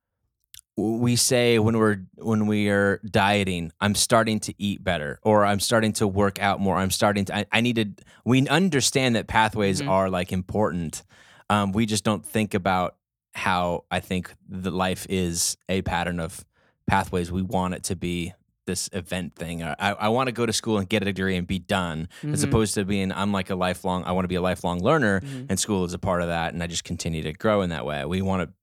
we 0.77 1.17
say 1.17 1.59
when 1.59 1.77
we're 1.77 1.99
when 2.17 2.47
we 2.47 2.69
are 2.71 3.01
dieting 3.05 3.71
i'm 3.81 3.95
starting 3.95 4.41
to 4.41 4.55
eat 4.57 4.83
better 4.83 5.19
or 5.23 5.45
i'm 5.45 5.61
starting 5.61 5.93
to 5.93 6.07
work 6.07 6.41
out 6.41 6.59
more 6.61 6.77
i'm 6.77 6.91
starting 6.91 7.25
to 7.25 7.37
i, 7.37 7.45
I 7.53 7.61
need 7.61 7.77
to 7.77 7.87
we 8.25 8.47
understand 8.49 9.17
that 9.17 9.27
pathways 9.27 9.83
Mhm. 9.83 9.89
are 9.91 10.09
like 10.11 10.33
important 10.33 11.03
um, 11.51 11.73
we 11.73 11.85
just 11.85 12.05
don't 12.05 12.25
think 12.25 12.55
about 12.55 12.97
how 13.35 13.85
i 13.91 14.01
think 14.01 14.33
the 14.49 14.71
life 14.71 15.07
is 15.11 15.57
a 15.69 15.83
pattern 15.83 16.19
of 16.21 16.45
pathways 16.87 17.31
we 17.31 17.43
want 17.43 17.75
it 17.75 17.83
to 17.85 17.97
be 17.97 18.33
this 18.67 18.89
event 18.93 19.35
thing 19.35 19.63
i, 19.63 19.75
I 19.79 20.09
want 20.09 20.29
to 20.29 20.33
go 20.33 20.47
to 20.47 20.53
school 20.53 20.79
and 20.79 20.89
get 20.89 21.03
a 21.03 21.07
degree 21.07 21.37
and 21.37 21.47
be 21.47 21.59
done 21.59 22.09
as 22.23 22.43
Mhm. 22.45 22.49
opposed 22.49 22.75
to 22.75 22.85
being 22.85 23.11
i'm 23.13 23.33
like 23.33 23.51
a 23.51 23.55
lifelong 23.57 24.05
i 24.05 24.13
want 24.13 24.25
to 24.25 24.29
be 24.29 24.37
a 24.37 24.41
lifelong 24.43 24.79
learner 24.81 25.21
Mhm. 25.21 25.47
and 25.51 25.59
school 25.61 25.85
is 25.85 25.93
a 25.95 25.99
part 25.99 26.23
of 26.23 26.29
that 26.29 26.55
and 26.55 26.63
i 26.63 26.67
just 26.69 26.85
continue 26.85 27.23
to 27.23 27.33
grow 27.33 27.63
in 27.63 27.71
that 27.71 27.85
way 27.85 28.05
we 28.05 28.23
want 28.23 28.49
to 28.49 28.55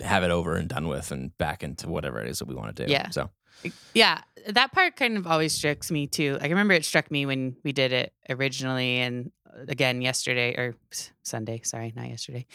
have 0.00 0.22
it 0.22 0.30
over 0.30 0.56
and 0.56 0.68
done 0.68 0.86
with 0.88 1.10
and 1.10 1.36
back 1.38 1.62
into 1.62 1.88
whatever 1.88 2.20
it 2.20 2.28
is 2.28 2.38
that 2.38 2.48
we 2.48 2.54
want 2.54 2.74
to 2.76 2.86
do 2.86 2.90
Yeah. 2.90 3.10
so 3.10 3.30
Yeah, 3.92 4.20
that 4.46 4.70
part 4.72 4.94
kind 4.94 5.16
of 5.16 5.26
always 5.26 5.52
strikes 5.52 5.90
me 5.90 6.06
too. 6.06 6.38
I 6.40 6.46
remember 6.46 6.74
it 6.74 6.84
struck 6.84 7.10
me 7.10 7.26
when 7.26 7.56
we 7.64 7.72
did 7.72 7.92
it 7.92 8.12
originally 8.30 8.98
and 9.00 9.32
uh, 9.52 9.64
again 9.68 10.00
yesterday 10.00 10.54
or 10.54 10.76
Sunday, 11.24 11.60
sorry, 11.64 11.92
not 11.96 12.08
yesterday. 12.08 12.46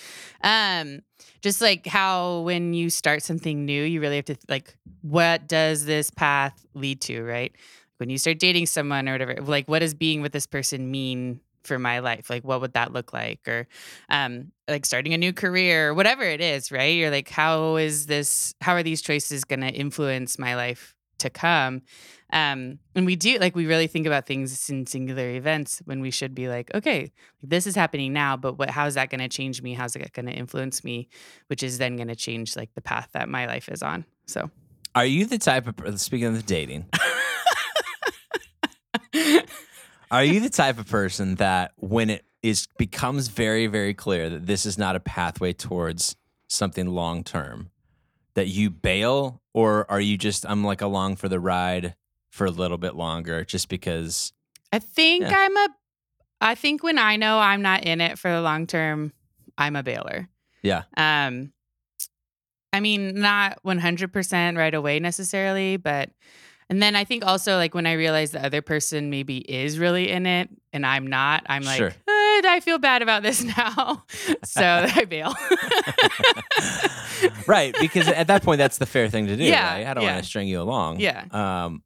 Um 0.41 1.01
just 1.41 1.59
like 1.59 1.85
how 1.85 2.39
when 2.41 2.73
you 2.73 2.89
start 2.89 3.21
something 3.23 3.65
new, 3.65 3.83
you 3.83 3.99
really 3.99 4.15
have 4.15 4.25
to 4.25 4.37
like 4.47 4.75
what 5.01 5.47
does 5.47 5.83
this 5.85 6.09
path 6.09 6.65
lead 6.73 7.01
to, 7.01 7.21
right? 7.23 7.53
When 7.97 8.09
you 8.09 8.17
start 8.17 8.39
dating 8.39 8.67
someone 8.67 9.07
or 9.09 9.11
whatever, 9.13 9.35
like 9.41 9.67
what 9.67 9.79
does 9.79 9.93
being 9.93 10.21
with 10.21 10.31
this 10.31 10.47
person 10.47 10.89
mean 10.89 11.41
for 11.63 11.79
my 11.79 11.99
life? 11.99 12.29
Like 12.29 12.43
what 12.43 12.61
would 12.61 12.73
that 12.73 12.93
look 12.93 13.13
like 13.13 13.47
or 13.47 13.67
um 14.09 14.51
like 14.67 14.85
starting 14.85 15.13
a 15.13 15.17
new 15.17 15.33
career 15.33 15.89
or 15.89 15.93
whatever 15.93 16.23
it 16.23 16.41
is, 16.41 16.71
right? 16.71 16.95
You're 16.95 17.11
like 17.11 17.29
how 17.29 17.75
is 17.77 18.05
this 18.05 18.53
how 18.61 18.73
are 18.73 18.83
these 18.83 19.01
choices 19.01 19.43
going 19.43 19.61
to 19.61 19.69
influence 19.69 20.37
my 20.39 20.55
life 20.55 20.95
to 21.19 21.29
come? 21.29 21.81
Um 22.31 22.79
and 22.95 23.05
we 23.05 23.15
do 23.15 23.37
like 23.39 23.55
we 23.55 23.65
really 23.65 23.87
think 23.87 24.07
about 24.07 24.25
things 24.25 24.69
in 24.69 24.85
singular 24.85 25.29
events 25.29 25.81
when 25.85 26.01
we 26.01 26.11
should 26.11 26.35
be 26.35 26.49
like, 26.49 26.73
okay, 26.73 27.11
this 27.41 27.67
is 27.67 27.75
happening 27.75 28.13
now, 28.13 28.37
but 28.37 28.57
what 28.57 28.69
how 28.69 28.85
is 28.85 28.95
that 28.95 29.09
going 29.09 29.21
to 29.21 29.29
change 29.29 29.61
me? 29.61 29.73
How's 29.73 29.95
it 29.95 30.13
going 30.13 30.25
to 30.27 30.33
influence 30.33 30.83
me? 30.83 31.09
Which 31.47 31.63
is 31.63 31.77
then 31.77 31.95
going 31.95 32.09
to 32.09 32.15
change 32.15 32.55
like 32.55 32.73
the 32.73 32.81
path 32.81 33.09
that 33.13 33.29
my 33.29 33.45
life 33.45 33.69
is 33.69 33.83
on. 33.83 34.05
So 34.25 34.49
are 34.95 35.05
you 35.05 35.25
the 35.25 35.37
type 35.37 35.67
of 35.67 35.99
speaking 35.99 36.27
of 36.27 36.35
the 36.35 36.43
dating 36.43 36.85
are 40.13 40.23
you 40.23 40.39
the 40.39 40.49
type 40.49 40.77
of 40.79 40.87
person 40.87 41.35
that 41.35 41.71
when 41.77 42.09
it 42.09 42.25
is 42.41 42.67
becomes 42.77 43.27
very 43.27 43.67
very 43.67 43.93
clear 43.93 44.29
that 44.29 44.45
this 44.45 44.65
is 44.65 44.77
not 44.77 44.95
a 44.95 44.99
pathway 44.99 45.51
towards 45.53 46.15
something 46.47 46.87
long 46.87 47.23
term 47.23 47.69
that 48.35 48.47
you 48.47 48.69
bail 48.69 49.41
or 49.53 49.89
are 49.89 50.01
you 50.01 50.17
just 50.17 50.45
i'm 50.47 50.63
like 50.63 50.81
along 50.81 51.15
for 51.15 51.27
the 51.29 51.39
ride 51.39 51.95
for 52.31 52.45
a 52.45 52.51
little 52.51 52.77
bit 52.79 52.95
longer 52.95 53.43
just 53.45 53.69
because 53.69 54.33
I 54.71 54.79
think 54.79 55.21
Yeah. 55.21 55.37
I'm 55.37 55.55
a 55.55 55.67
I 56.41 56.55
think 56.55 56.81
when 56.81 56.97
I 56.97 57.15
know 57.15 57.39
I'm 57.39 57.61
not 57.61 57.83
in 57.85 58.01
it 58.01 58.17
for 58.17 58.31
the 58.31 58.41
long 58.41 58.65
term, 58.65 59.13
I'm 59.55 59.75
a 59.75 59.83
bailer. 59.83 60.27
Yeah. 60.63 60.83
Um 60.97 61.53
I 62.73 62.79
mean, 62.79 63.13
not 63.19 63.59
100% 63.63 64.57
right 64.57 64.73
away 64.73 64.99
necessarily, 64.99 65.77
but 65.77 66.09
and 66.69 66.81
then 66.81 66.95
I 66.95 67.03
think 67.03 67.25
also 67.25 67.57
like 67.57 67.73
when 67.75 67.85
I 67.85 67.93
realize 67.93 68.31
the 68.31 68.43
other 68.45 68.61
person 68.61 69.09
maybe 69.09 69.37
is 69.39 69.77
really 69.79 70.09
in 70.09 70.25
it 70.25 70.49
and 70.71 70.85
I'm 70.85 71.07
not, 71.07 71.43
I'm 71.47 71.63
like, 71.63 71.77
Sure. 71.77 71.89
"Eh, 71.89 72.41
I 72.45 72.61
feel 72.63 72.79
bad 72.79 73.01
about 73.01 73.23
this 73.23 73.43
now. 73.57 74.03
so 74.43 74.63
I 74.95 75.05
bail. 75.05 75.33
right 77.47 77.75
because 77.79 78.07
at 78.07 78.27
that 78.27 78.43
point 78.43 78.57
that's 78.57 78.77
the 78.77 78.85
fair 78.85 79.09
thing 79.09 79.27
to 79.27 79.35
do 79.35 79.43
Yeah, 79.43 79.73
right 79.75 79.87
i 79.87 79.93
don't 79.93 80.03
yeah. 80.03 80.13
want 80.13 80.23
to 80.23 80.29
string 80.29 80.47
you 80.47 80.61
along 80.61 80.99
Yeah. 80.99 81.23
um 81.31 81.83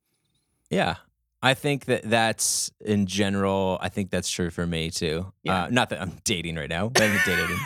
yeah 0.70 0.96
i 1.42 1.54
think 1.54 1.86
that 1.86 2.04
that's 2.04 2.72
in 2.84 3.06
general 3.06 3.78
i 3.82 3.90
think 3.90 4.10
that's 4.10 4.30
true 4.30 4.50
for 4.50 4.66
me 4.66 4.90
too 4.90 5.32
Yeah. 5.44 5.64
uh, 5.66 5.70
not 5.70 5.90
that 5.90 6.02
i'm 6.02 6.14
dating 6.24 6.56
right 6.56 6.70
now 6.70 6.90
but 6.90 7.04
i 7.04 7.08
haven't 7.08 7.26
dated 7.26 7.58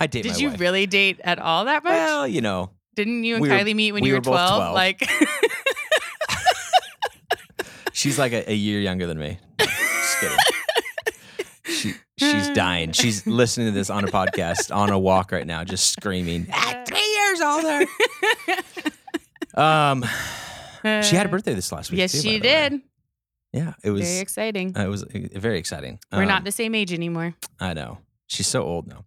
i 0.00 0.06
date 0.06 0.22
Did 0.22 0.40
you 0.40 0.50
wife. 0.50 0.60
really 0.60 0.86
date 0.86 1.20
at 1.24 1.38
all 1.38 1.66
that 1.66 1.84
much? 1.84 1.92
well 1.92 2.26
you 2.26 2.40
know 2.40 2.70
Didn't 2.94 3.24
you 3.24 3.34
and 3.36 3.42
we 3.42 3.48
were- 3.50 3.54
Kylie 3.56 3.74
meet 3.74 3.92
when 3.92 4.02
we 4.02 4.08
you 4.08 4.14
were 4.14 4.18
were 4.18 4.22
both 4.22 4.48
12? 4.48 4.72
12. 4.72 4.74
Like 4.74 5.08
she's 8.04 8.18
like 8.18 8.32
a, 8.32 8.50
a 8.50 8.54
year 8.54 8.80
younger 8.80 9.06
than 9.06 9.18
me 9.18 9.38
just 9.58 10.20
kidding 10.20 10.38
she, 11.66 11.94
she's 12.18 12.50
dying 12.50 12.92
she's 12.92 13.26
listening 13.26 13.66
to 13.68 13.72
this 13.72 13.88
on 13.90 14.04
a 14.04 14.08
podcast 14.08 14.74
on 14.74 14.90
a 14.90 14.98
walk 14.98 15.32
right 15.32 15.46
now 15.46 15.64
just 15.64 15.90
screaming 15.90 16.46
ah, 16.52 16.84
three 16.86 17.14
years 17.16 17.40
older 17.40 17.86
um 19.60 20.04
she 21.02 21.16
had 21.16 21.24
a 21.24 21.28
birthday 21.30 21.54
this 21.54 21.72
last 21.72 21.90
week 21.90 21.98
Yes, 21.98 22.12
too, 22.12 22.18
by 22.18 22.22
she 22.22 22.38
the 22.40 22.46
way. 22.48 22.68
did. 22.68 22.80
Yeah, 23.54 23.72
it 23.82 23.90
was. 23.90 24.02
Very 24.02 24.18
exciting. 24.18 24.76
uh, 24.76 24.82
it 24.84 24.88
was 24.88 25.02
uh, 25.04 25.06
very 25.36 25.58
exciting. 25.58 25.98
We're 26.12 26.22
Um, 26.22 26.28
not 26.28 26.44
the 26.44 26.50
same 26.52 26.74
age 26.74 26.92
anymore. 26.92 27.34
I 27.58 27.72
know. 27.72 27.98
She's 28.26 28.48
so 28.48 28.62
old 28.64 28.86
now. 28.88 29.04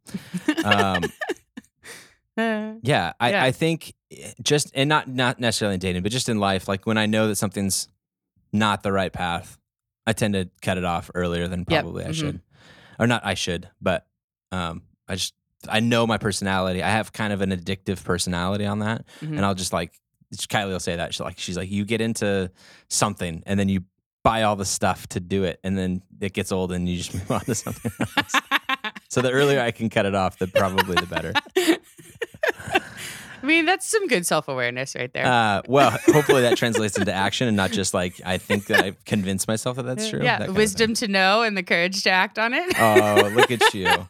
Um, 0.65 1.03
Uh, 2.37 2.73
yeah, 2.81 3.13
I, 3.19 3.29
Yeah. 3.31 3.43
I 3.43 3.51
think 3.51 3.93
eh, 4.11 4.31
just 4.41 4.71
and 4.73 4.87
not 4.87 5.07
not 5.07 5.39
necessarily 5.39 5.73
in 5.75 5.79
dating, 5.81 6.01
but 6.01 6.11
just 6.11 6.29
in 6.29 6.39
life. 6.39 6.67
Like 6.67 6.85
when 6.87 6.97
I 6.97 7.05
know 7.07 7.27
that 7.27 7.35
something's 7.35 7.89
not 8.53 8.83
the 8.83 8.91
right 8.91 9.11
path, 9.11 9.57
I 10.05 10.13
tend 10.13 10.33
to 10.35 10.49
cut 10.61 10.77
it 10.77 10.85
off 10.85 11.09
earlier 11.15 11.47
than 11.47 11.65
Yep, 11.67 11.83
probably 11.83 12.05
I 12.05 12.09
mhm. 12.09 12.13
should, 12.15 12.41
or 12.99 13.07
not. 13.07 13.25
I 13.25 13.33
should, 13.33 13.69
but 13.81 14.07
um, 14.51 14.83
I 15.07 15.15
just 15.15 15.33
I 15.67 15.79
know 15.79 16.05
my 16.07 16.17
personality. 16.17 16.81
I 16.83 16.89
have 16.89 17.11
kind 17.11 17.33
of 17.33 17.41
an 17.41 17.49
addictive 17.51 18.03
personality 18.03 18.65
on 18.65 18.79
that, 18.79 19.05
Mhm. 19.21 19.37
and 19.37 19.45
I'll 19.45 19.55
just 19.55 19.73
like 19.73 19.93
Kylie 20.35 20.67
will 20.69 20.79
say 20.79 20.95
that 20.97 21.13
she's 21.13 21.21
like 21.21 21.39
she's 21.39 21.57
like 21.57 21.71
you 21.71 21.83
get 21.85 22.01
into 22.01 22.51
something 22.89 23.43
and 23.45 23.59
then 23.59 23.69
you 23.69 23.83
buy 24.23 24.43
all 24.43 24.55
the 24.57 24.65
stuff 24.65 25.07
to 25.07 25.19
do 25.19 25.43
it, 25.45 25.59
and 25.63 25.77
then 25.77 26.01
it 26.19 26.33
gets 26.33 26.51
old 26.51 26.71
and 26.71 26.87
you 26.87 26.97
just 26.97 27.13
move 27.13 27.31
on 27.31 27.41
to 27.41 27.55
something 27.55 27.91
else. 28.17 28.33
so 29.09 29.21
the 29.21 29.31
earlier 29.31 29.59
I 29.61 29.71
can 29.71 29.89
cut 29.89 30.05
it 30.05 30.15
off, 30.15 30.37
the 30.37 30.47
probably 30.47 30.95
the 30.95 31.05
better. 31.05 31.33
I 33.41 33.45
mean, 33.45 33.65
that's 33.65 33.85
some 33.87 34.07
good 34.07 34.25
self 34.25 34.47
awareness 34.47 34.95
right 34.95 35.11
there. 35.13 35.25
Uh, 35.25 35.61
well, 35.67 35.91
hopefully 36.07 36.41
that 36.41 36.57
translates 36.57 36.97
into 36.97 37.13
action 37.13 37.47
and 37.47 37.55
not 37.57 37.71
just 37.71 37.93
like 37.93 38.19
I 38.25 38.37
think 38.37 38.65
that 38.67 38.83
I've 38.83 39.05
convinced 39.05 39.47
myself 39.47 39.77
that 39.77 39.83
that's 39.83 40.09
true. 40.09 40.21
Yeah, 40.23 40.39
that 40.39 40.53
wisdom 40.53 40.93
to 40.95 41.07
know 41.07 41.43
and 41.43 41.55
the 41.57 41.63
courage 41.63 42.03
to 42.03 42.09
act 42.09 42.39
on 42.39 42.53
it. 42.53 42.73
Oh, 42.79 43.31
look 43.33 43.51
at 43.51 43.73
you. 43.73 43.87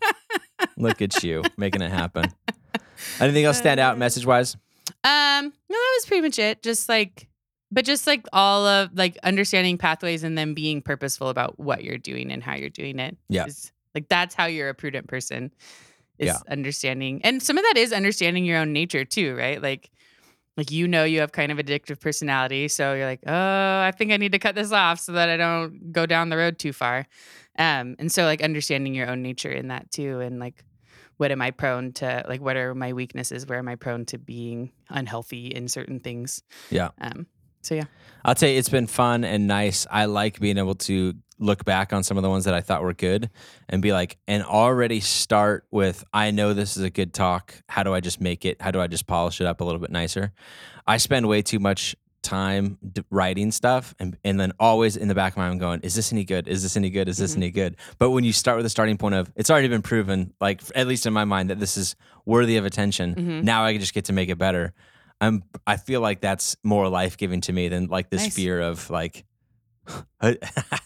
Look 0.76 1.02
at 1.04 1.24
you 1.24 1.44
making 1.56 1.82
it 1.84 1.92
happen. 1.92 2.26
Anything 3.20 3.46
else 3.46 3.58
stand 3.60 3.80
Uh, 3.80 3.84
out 3.84 3.98
message 4.00 4.26
wise? 4.26 4.56
Um, 5.04 5.46
no, 5.46 5.50
that 5.70 5.94
was 5.98 6.06
pretty 6.08 6.22
much 6.22 6.40
it. 6.40 6.64
Just 6.64 6.90
like, 6.90 7.28
but 7.72 7.86
just 7.86 8.08
like 8.08 8.26
all 8.34 8.66
of 8.66 8.90
like 8.96 9.18
understanding 9.24 9.78
pathways 9.78 10.24
and 10.24 10.36
then 10.38 10.54
being 10.56 10.82
purposeful 10.82 11.30
about 11.30 11.60
what 11.60 11.84
you're 11.84 11.98
doing 12.00 12.32
and 12.32 12.44
how 12.44 12.56
you're 12.56 12.70
doing 12.70 12.98
it. 13.00 13.18
Yeah. 13.30 13.46
like 13.94 14.08
that's 14.10 14.34
how 14.34 14.46
you're 14.46 14.70
a 14.70 14.74
prudent 14.74 15.08
person. 15.08 15.52
Is 16.20 16.28
Yeah. 16.28 16.40
understanding, 16.52 17.22
and 17.24 17.42
some 17.44 17.58
of 17.58 17.64
that 17.64 17.78
is 17.78 17.94
understanding 17.94 18.46
your 18.46 18.58
own 18.58 18.74
nature 18.74 19.06
too, 19.06 19.36
right? 19.36 19.62
Like, 19.62 19.92
like 20.58 20.72
you 20.72 20.88
know 20.88 21.04
you 21.04 21.20
have 21.20 21.32
kind 21.32 21.52
of 21.52 21.58
addictive 21.60 22.00
personality, 22.00 22.68
so 22.68 22.94
you're 22.94 23.06
like, 23.06 23.22
oh, 23.28 23.80
I 23.82 23.92
think 23.96 24.12
I 24.12 24.18
need 24.18 24.32
to 24.32 24.40
cut 24.40 24.56
this 24.56 24.72
off 24.72 25.00
so 25.00 25.12
that 25.12 25.30
I 25.30 25.38
don't 25.38 25.92
go 25.92 26.06
down 26.08 26.30
the 26.30 26.38
road 26.38 26.58
too 26.58 26.74
far. 26.74 27.06
Um, 27.60 27.96
and 28.00 28.12
so 28.12 28.24
like 28.26 28.42
understanding 28.44 28.96
your 28.96 29.10
own 29.10 29.22
nature 29.22 29.52
in 29.52 29.68
that 29.68 29.92
too, 29.92 30.20
and 30.20 30.40
like 30.40 30.64
what 31.18 31.32
am 31.32 31.42
I 31.42 31.52
prone 31.52 31.94
to? 31.94 32.24
Like, 32.28 32.42
what 32.42 32.56
are 32.58 32.76
my 32.76 32.94
weaknesses? 32.94 33.46
Where 33.48 33.58
am 33.58 33.68
I 33.68 33.76
prone 33.76 34.06
to 34.06 34.18
being 34.20 34.72
unhealthy 34.90 35.48
in 35.48 35.68
certain 35.68 36.00
things? 36.00 36.44
Yeah. 36.70 36.90
Um. 37.02 37.26
So 37.68 37.76
yeah. 37.76 37.84
I'll 38.24 38.36
tell 38.36 38.50
you, 38.50 38.58
it's 38.58 38.70
been 38.70 38.88
fun 38.88 39.24
and 39.24 39.46
nice. 39.48 39.86
I 39.92 40.06
like 40.06 40.40
being 40.40 40.58
able 40.58 40.76
to 40.76 41.14
look 41.40 41.66
back 41.66 41.94
on 41.94 42.02
some 42.04 42.18
of 42.18 42.24
the 42.24 42.30
ones 42.30 42.46
that 42.46 42.54
I 42.54 42.62
thought 42.62 42.82
were 42.82 42.94
good 42.94 43.30
and 43.70 43.82
be 43.82 43.92
like, 43.94 44.18
and 44.28 44.44
already 44.44 45.00
start 45.02 45.66
with, 45.70 46.04
I 46.14 46.32
know 46.32 46.54
this 46.54 46.78
is 46.78 46.84
a 46.84 46.90
good 46.90 47.14
talk. 47.14 47.54
How 47.70 47.84
do 47.84 47.94
I 47.94 48.00
just 48.00 48.20
make 48.22 48.44
it? 48.46 48.62
How 48.62 48.72
do 48.72 48.80
I 48.82 48.88
just 48.88 49.06
polish 49.06 49.40
it 49.40 49.46
up 49.48 49.62
a 49.62 49.64
little 49.64 49.80
bit 49.80 49.92
nicer? 49.92 50.32
I 50.88 50.98
spend 50.98 51.28
way 51.28 51.42
too 51.42 51.60
much 51.60 51.96
time 52.24 52.78
writing 53.12 53.52
stuff 53.52 53.94
and, 54.00 54.18
and 54.24 54.40
then 54.40 54.52
always 54.60 54.98
in 54.98 55.08
the 55.10 55.16
back 55.16 55.34
of 55.34 55.38
my 55.38 55.48
mind 55.48 55.60
going, 55.60 55.80
is 55.82 55.94
this 55.94 56.12
any 56.12 56.24
good? 56.24 56.48
Is 56.48 56.64
this 56.64 56.76
any 56.76 56.90
good? 56.90 57.08
Is 57.08 57.18
this 57.18 57.34
Mhm. 57.34 57.38
any 57.38 57.52
good? 57.52 57.76
But 58.00 58.10
when 58.12 58.24
you 58.24 58.34
start 58.34 58.58
with 58.58 58.66
a 58.66 58.70
starting 58.70 58.98
point 58.98 59.16
of, 59.16 59.32
it's 59.36 59.50
already 59.52 59.68
been 59.68 59.82
proven, 59.84 60.34
like 60.42 60.62
at 60.76 60.88
least 60.88 61.06
in 61.06 61.14
my 61.14 61.24
mind, 61.26 61.50
that 61.52 61.60
this 61.60 61.78
is 61.78 61.96
worthy 62.26 62.58
of 62.58 62.66
attention. 62.66 63.16
Mhm. 63.16 63.44
Now 63.44 63.64
I 63.64 63.74
can 63.74 63.80
just 63.82 63.94
get 63.94 64.06
to 64.06 64.14
make 64.14 64.30
it 64.30 64.38
better. 64.38 64.74
I'm 65.22 65.44
I 65.66 65.78
feel 65.78 66.02
like 66.02 66.22
that's 66.22 66.56
more 66.64 66.88
life 66.90 67.18
giving 67.18 67.42
to 67.42 67.54
me 67.54 67.68
than 67.70 67.88
like 67.88 68.10
this 68.10 68.24
Nice. 68.24 68.36
fear 68.36 68.60
of 68.62 68.90
like 68.90 69.26
I, 70.22 70.38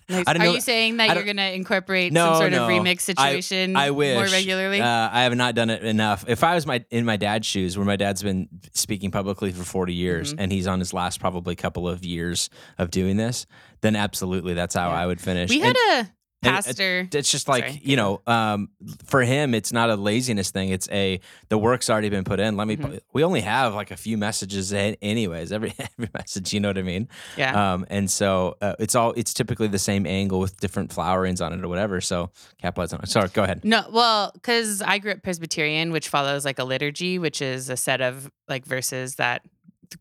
Nice. 0.07 0.23
I 0.27 0.33
Are 0.33 0.37
know. 0.37 0.53
you 0.53 0.61
saying 0.61 0.97
that 0.97 1.15
you're 1.15 1.23
going 1.23 1.37
to 1.37 1.53
incorporate 1.53 2.13
No, 2.13 2.25
some 2.33 2.35
sort 2.37 2.51
no. 2.51 2.65
of 2.65 2.69
remix 2.69 3.01
situation 3.01 3.75
I 3.75 3.89
wish 3.91 4.13
more 4.15 4.25
regularly? 4.25 4.79
Uh, 4.81 5.09
I 5.11 5.23
have 5.23 5.35
not 5.35 5.55
done 5.55 5.69
it 5.71 5.83
enough. 5.83 6.25
If 6.27 6.43
I 6.43 6.53
was 6.53 6.67
my 6.67 6.85
in 6.91 7.03
my 7.05 7.17
dad's 7.17 7.47
shoes, 7.47 7.77
where 7.77 7.85
my 7.85 7.95
dad's 7.95 8.21
been 8.21 8.47
speaking 8.73 9.09
publicly 9.09 9.51
for 9.51 9.63
forty 9.63 9.93
years, 9.95 10.33
Mhm. 10.33 10.37
and 10.39 10.51
he's 10.51 10.67
on 10.67 10.79
his 10.79 10.93
last 10.93 11.19
probably 11.19 11.55
couple 11.55 11.87
of 11.87 12.05
years 12.05 12.49
of 12.77 12.91
doing 12.91 13.17
this, 13.17 13.47
then 13.81 13.95
absolutely 13.95 14.53
that's 14.53 14.75
how 14.75 14.89
Yeah. 14.89 14.95
I 15.01 15.07
would 15.07 15.19
finish. 15.21 15.49
we 15.49 15.61
And- 15.63 15.75
had 15.75 16.05
a 16.05 16.09
and 16.43 16.53
it- 16.57 16.65
pastor. 16.65 17.07
it's 17.13 17.31
just 17.31 17.47
like 17.47 17.65
Sorry, 17.67 17.81
you 17.83 17.95
know 17.95 18.21
um, 18.27 18.69
for 19.05 19.21
him 19.21 19.53
it's 19.53 19.71
not 19.71 19.89
a 19.89 19.95
laziness 19.95 20.49
thing. 20.51 20.69
It's 20.69 20.89
a 20.91 21.19
the 21.49 21.57
work's 21.57 21.89
already 21.89 22.09
been 22.09 22.23
put 22.23 22.39
in. 22.39 22.57
Let 22.57 22.67
me 22.67 22.77
Mhm. 22.77 22.99
we 23.13 23.23
only 23.23 23.41
have 23.41 23.73
like 23.75 23.91
a 23.91 23.97
few 23.97 24.17
messages 24.17 24.73
anyways. 24.73 25.51
Every 25.51 25.73
every 25.79 26.09
message 26.13 26.53
you 26.53 26.59
know 26.59 26.69
what 26.69 26.77
i 26.77 26.81
mean? 26.81 27.07
Yeah. 27.37 27.73
um, 27.73 27.85
and 27.89 28.09
so 28.09 28.57
uh, 28.61 28.75
it's 28.79 28.95
all 28.95 29.13
it's 29.15 29.33
typically 29.33 29.67
the 29.67 29.79
same 29.79 30.05
angle 30.05 30.39
with 30.39 30.59
different 30.59 30.89
flowerings 30.91 31.45
on 31.45 31.53
it 31.53 31.63
or 31.63 31.67
whatever. 31.67 32.01
So 32.01 32.31
capitalize 32.61 32.93
on 32.93 33.01
it. 33.01 33.09
Sorry 33.09 33.29
go 33.33 33.43
ahead. 33.43 33.63
No, 33.63 33.83
well, 33.91 34.31
because 34.33 34.81
I 34.81 34.97
grew 34.97 35.11
up 35.11 35.23
Presbyterian, 35.23 35.91
which 35.91 36.09
follows 36.09 36.45
like 36.45 36.59
a 36.59 36.63
liturgy, 36.63 37.19
which 37.19 37.41
is 37.41 37.69
a 37.69 37.77
set 37.77 38.01
of 38.01 38.29
like 38.47 38.65
verses 38.65 39.15
that 39.15 39.41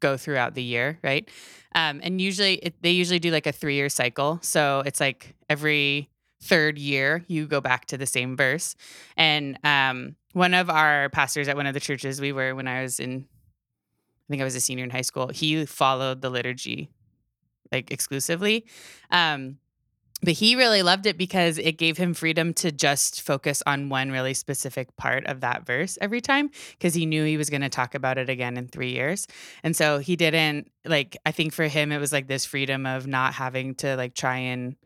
go 0.00 0.16
throughout 0.16 0.54
the 0.54 0.62
year, 0.62 0.98
right? 1.02 1.28
Um, 1.74 2.00
and 2.02 2.20
usually 2.20 2.54
it, 2.56 2.74
they 2.82 2.90
usually 2.90 3.18
do 3.20 3.30
like 3.30 3.46
a 3.46 3.52
three 3.52 3.74
year 3.76 3.88
cycle, 3.88 4.38
so 4.42 4.82
it's 4.84 5.00
like 5.00 5.34
every 5.48 6.08
third 6.42 6.78
year 6.78 7.24
you 7.28 7.46
go 7.46 7.60
back 7.60 7.86
to 7.86 7.98
the 7.98 8.06
same 8.06 8.36
verse. 8.36 8.74
And 9.16 9.58
um, 9.64 10.16
one 10.32 10.54
of 10.54 10.70
our 10.70 11.08
pastors 11.10 11.48
at 11.48 11.56
one 11.56 11.66
of 11.66 11.74
the 11.74 11.80
churches 11.80 12.20
we 12.20 12.32
were 12.32 12.54
when 12.54 12.68
I 12.68 12.82
was 12.82 13.00
in, 13.00 13.26
I 13.28 14.26
think 14.28 14.40
I 14.40 14.44
was 14.44 14.56
a 14.56 14.60
senior 14.60 14.84
in 14.84 14.90
high 14.90 15.02
school. 15.02 15.28
He 15.28 15.66
followed 15.66 16.22
the 16.22 16.30
liturgy 16.30 16.88
like 17.72 17.90
exclusively. 17.90 18.66
Um, 19.10 19.58
but 20.22 20.34
he 20.34 20.54
really 20.54 20.82
loved 20.82 21.06
it 21.06 21.16
because 21.16 21.56
it 21.56 21.78
gave 21.78 21.96
him 21.96 22.12
freedom 22.12 22.52
to 22.54 22.70
just 22.70 23.22
focus 23.22 23.62
on 23.64 23.88
one 23.88 24.10
really 24.10 24.34
specific 24.34 24.94
part 24.96 25.26
of 25.26 25.40
that 25.40 25.64
verse 25.64 25.96
every 26.00 26.20
time 26.20 26.50
because 26.72 26.92
he 26.92 27.06
knew 27.06 27.24
he 27.24 27.38
was 27.38 27.48
going 27.48 27.62
to 27.62 27.70
talk 27.70 27.94
about 27.94 28.18
it 28.18 28.28
again 28.28 28.58
in 28.58 28.68
three 28.68 28.92
years. 28.92 29.26
And 29.62 29.74
so 29.74 29.98
he 29.98 30.16
didn't 30.16 30.70
like, 30.84 31.16
I 31.24 31.32
think 31.32 31.54
for 31.54 31.64
him, 31.64 31.90
it 31.90 31.98
was 31.98 32.12
like 32.12 32.26
this 32.26 32.44
freedom 32.44 32.84
of 32.84 33.06
not 33.06 33.32
having 33.32 33.74
to 33.76 33.96
like 33.96 34.14
try 34.14 34.36
and 34.36 34.76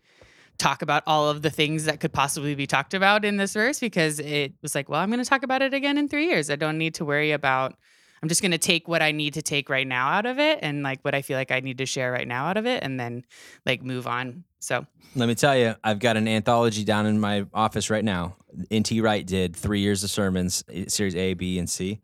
talk 0.58 0.82
about 0.82 1.02
all 1.06 1.28
of 1.28 1.42
the 1.42 1.50
things 1.50 1.84
that 1.84 2.00
could 2.00 2.12
possibly 2.12 2.54
be 2.54 2.66
talked 2.66 2.94
about 2.94 3.24
in 3.24 3.36
this 3.36 3.54
verse 3.54 3.80
because 3.80 4.20
it 4.20 4.52
was 4.62 4.74
like, 4.74 4.88
well, 4.88 5.00
I'm 5.00 5.10
going 5.10 5.22
to 5.22 5.28
talk 5.28 5.42
about 5.42 5.62
it 5.62 5.74
again 5.74 5.98
in 5.98 6.08
three 6.08 6.26
years. 6.26 6.50
I 6.50 6.56
don't 6.56 6.78
need 6.78 6.94
to 6.94 7.04
worry 7.04 7.32
about. 7.32 7.74
I'm 8.22 8.28
just 8.28 8.40
going 8.40 8.52
to 8.52 8.58
take 8.58 8.88
what 8.88 9.02
I 9.02 9.12
need 9.12 9.34
to 9.34 9.42
take 9.42 9.68
right 9.68 9.86
now 9.86 10.08
out 10.08 10.24
of 10.24 10.38
it 10.38 10.60
and 10.62 10.82
like 10.82 11.00
what 11.02 11.14
I 11.14 11.22
feel 11.22 11.36
like 11.36 11.50
I 11.50 11.60
need 11.60 11.78
to 11.78 11.86
share 11.86 12.10
right 12.10 12.26
now 12.26 12.46
out 12.46 12.56
of 12.56 12.66
it 12.66 12.82
and 12.82 12.98
then 12.98 13.24
like 13.66 13.82
move 13.82 14.06
on. 14.06 14.44
So, 14.60 14.86
let 15.16 15.28
me 15.28 15.34
tell 15.34 15.56
you 15.56 15.74
i've 15.84 15.98
got 15.98 16.16
an 16.16 16.26
anthology 16.26 16.84
down 16.84 17.06
in 17.06 17.20
my 17.20 17.46
office 17.54 17.90
right 17.90 18.04
now 18.04 18.36
N.T. 18.70 19.00
Wright 19.00 19.26
did 19.26 19.56
three 19.56 19.80
years 19.80 20.04
of 20.04 20.10
sermons 20.10 20.64
eh, 20.72 20.84
series 20.88 21.14
a 21.16 21.34
b 21.34 21.58
and 21.58 21.68
c 21.68 22.00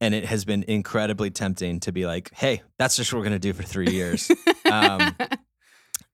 and 0.00 0.14
it 0.14 0.24
has 0.24 0.44
been 0.44 0.64
incredibly 0.68 1.30
tempting 1.30 1.80
to 1.80 1.92
be 1.92 2.06
like 2.06 2.30
hey 2.34 2.62
that's 2.78 2.96
just 2.96 3.12
what 3.12 3.18
we're 3.18 3.24
going 3.24 3.32
to 3.32 3.38
do 3.38 3.52
for 3.52 3.62
three 3.62 3.90
years 3.90 4.30
um, 4.70 5.14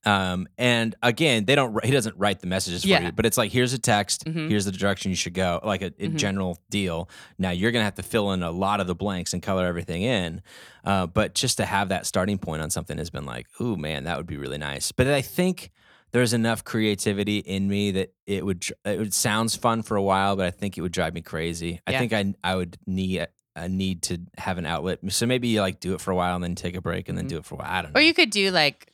Um, 0.07 0.47
and 0.57 0.95
again, 1.03 1.45
they 1.45 1.55
don't. 1.57 1.85
He 1.85 1.91
doesn't 1.91 2.17
write 2.17 2.41
the 2.41 2.47
messages 2.47 2.83
for 2.83 2.89
Yeah. 2.89 3.07
you, 3.07 3.13
but 3.13 3.27
it's 3.27 3.37
like 3.37 3.51
here's 3.53 3.73
a 3.73 3.79
text, 3.79 4.25
Mhm. 4.25 4.49
here's 4.49 4.65
the 4.65 4.73
direction 4.73 5.11
you 5.11 5.17
should 5.17 5.35
go, 5.35 5.61
like 5.65 5.83
a, 5.83 5.87
a 5.99 6.09
Mhm. 6.09 6.17
general 6.17 6.59
deal. 6.71 7.11
Now 7.39 7.51
you're 7.51 7.73
gonna 7.73 7.85
have 7.85 7.97
to 7.97 8.03
fill 8.05 8.33
in 8.33 8.43
a 8.43 8.51
lot 8.53 8.81
of 8.81 8.87
the 8.87 8.95
blanks 8.95 9.33
and 9.33 9.43
color 9.43 9.67
everything 9.67 10.03
in. 10.03 10.43
Uh, 10.85 11.07
but 11.09 11.35
just 11.35 11.57
to 11.57 11.67
have 11.67 11.89
that 11.89 12.07
starting 12.07 12.39
point 12.39 12.63
on 12.63 12.71
something 12.71 12.97
has 12.99 13.11
been 13.11 13.27
like, 13.27 13.47
ooh 13.61 13.77
man, 13.77 14.05
that 14.05 14.17
would 14.17 14.27
be 14.29 14.37
really 14.37 14.59
nice. 14.59 14.93
But 14.93 15.09
I 15.09 15.21
think 15.23 15.73
there's 16.13 16.33
enough 16.33 16.63
creativity 16.63 17.39
in 17.39 17.69
me 17.69 17.91
that 17.91 18.13
it 18.27 18.47
would. 18.47 18.65
It 18.85 18.99
would 18.99 19.13
sounds 19.13 19.57
fun 19.57 19.83
for 19.83 19.97
a 19.97 20.03
while, 20.03 20.37
but 20.37 20.47
I 20.47 20.51
think 20.53 20.79
it 20.79 20.83
would 20.83 20.93
drive 20.93 21.15
me 21.15 21.21
crazy. 21.21 21.81
I 21.87 21.99
think 21.99 22.13
I 22.13 22.33
I 22.45 22.55
would 22.55 22.79
need. 22.87 23.27
a 23.59 23.71
need 23.71 24.03
to 24.03 24.19
have 24.37 24.59
an 24.59 24.67
outlet, 24.67 24.99
so 25.09 25.25
maybe 25.25 25.49
you 25.49 25.63
like 25.63 25.81
do 25.81 25.95
it 25.95 26.01
for 26.03 26.11
a 26.11 26.15
while 26.15 26.35
and 26.35 26.45
then 26.45 26.55
take 26.55 26.77
a 26.77 26.81
break 26.83 27.09
and 27.09 27.17
then 27.17 27.25
Mhm. 27.25 27.29
do 27.31 27.37
it 27.39 27.45
for 27.47 27.55
a 27.55 27.59
while. 27.59 27.67
I 27.71 27.81
don't 27.81 27.95
know. 27.95 27.99
Or 27.99 28.03
you 28.03 28.13
could 28.13 28.29
do 28.29 28.51
like, 28.51 28.93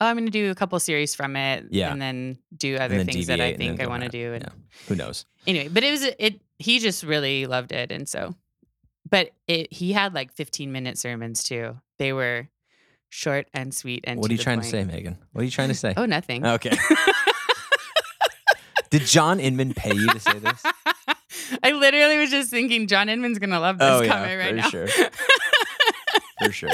oh, 0.00 0.06
I'm 0.06 0.16
going 0.16 0.26
to 0.26 0.32
do 0.32 0.50
a 0.50 0.54
couple 0.54 0.78
series 0.80 1.14
from 1.14 1.36
it, 1.36 1.66
Yeah. 1.70 1.92
and 1.92 2.00
then 2.00 2.38
do 2.56 2.76
other 2.76 2.96
then 2.98 3.06
things 3.06 3.26
that 3.26 3.40
I 3.40 3.52
deviate 3.52 3.54
and 3.54 3.62
then 3.62 3.76
think 3.78 3.82
I 3.82 3.86
want 3.90 4.02
to 4.04 4.08
do. 4.08 4.34
And 4.34 4.44
Yeah. 4.44 4.52
Who 4.88 4.94
knows? 4.94 5.26
anyway, 5.46 5.68
but 5.68 5.82
it 5.84 5.90
was 5.90 6.02
it. 6.18 6.40
He 6.58 6.78
just 6.78 7.02
really 7.04 7.46
loved 7.46 7.72
it, 7.72 7.92
and 7.92 8.08
so, 8.08 8.34
but 9.08 9.30
it 9.46 9.72
he 9.72 9.92
had 9.92 10.14
like 10.14 10.32
15 10.32 10.72
minute 10.72 10.98
sermons 10.98 11.42
too. 11.44 11.76
They 11.98 12.12
were 12.12 12.48
short 13.10 13.48
and 13.54 13.72
sweet 13.74 14.04
and. 14.06 14.18
What 14.20 14.30
are 14.30 14.34
you 14.34 14.38
trying 14.38 14.58
point. 14.58 14.70
to 14.70 14.72
say, 14.78 14.84
Megan? 14.84 15.18
What 15.32 15.42
are 15.42 15.44
you 15.44 15.50
trying 15.50 15.68
to 15.68 15.74
say? 15.74 15.94
Oh, 15.98 16.06
nothing. 16.06 16.44
Okay. 16.46 16.76
Did 18.90 19.02
John 19.02 19.38
Inman 19.38 19.74
pay 19.74 19.94
you 19.94 20.06
to 20.08 20.18
say 20.20 20.38
this? 20.38 20.62
I 21.62 21.72
literally 21.72 22.16
was 22.16 22.30
just 22.30 22.50
thinking 22.50 22.86
John 22.86 23.10
Inman's 23.10 23.38
gonna 23.38 23.60
love 23.60 23.78
this 23.78 23.86
Oh, 23.88 24.00
yeah, 24.00 24.08
comment 24.08 24.38
right 24.38 24.48
for 24.50 24.56
now. 24.56 24.68
sure. 24.70 24.88
For 26.42 26.52
sure. 26.52 26.70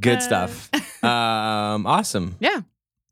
Good 0.00 0.22
stuff. 0.22 0.70
Um, 1.02 1.86
awesome. 1.86 2.34
Yeah. 2.40 2.62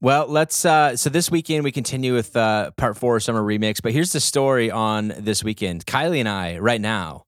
Well, 0.00 0.26
let's. 0.26 0.64
Uh, 0.64 0.96
so 0.96 1.10
this 1.10 1.30
weekend 1.30 1.62
we 1.62 1.70
continue 1.70 2.12
with 2.12 2.36
uh, 2.36 2.72
part 2.72 2.96
four 2.96 3.20
summer 3.20 3.40
remix. 3.40 3.80
But 3.80 3.92
here's 3.92 4.10
the 4.10 4.20
story 4.20 4.70
on 4.70 5.14
this 5.16 5.44
weekend. 5.44 5.86
Kylie 5.86 6.18
and 6.18 6.28
I, 6.28 6.58
right 6.58 6.80
now, 6.80 7.26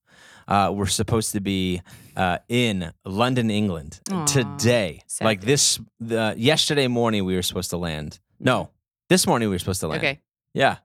uh, 0.49 0.73
we're 0.75 0.87
supposed 0.87 1.33
to 1.33 1.41
be 1.41 1.83
uh, 2.17 2.39
in 2.49 2.93
London, 3.05 3.51
England 3.51 4.01
Aw, 4.11 4.25
today. 4.25 5.03
sad 5.07 5.25
Like 5.25 5.41
this, 5.43 5.79
the 6.01 6.35
yesterday 6.37 6.89
morning 6.89 7.25
we 7.25 7.37
were 7.37 7.43
supposed 7.43 7.71
to 7.71 7.77
land. 7.77 8.19
No, 8.41 8.71
this 9.09 9.27
morning 9.27 9.49
we 9.49 9.55
were 9.55 9.61
supposed 9.61 9.81
to 9.81 9.89
land. 9.89 10.01
Okay. 10.01 10.21
Yeah. 10.53 10.79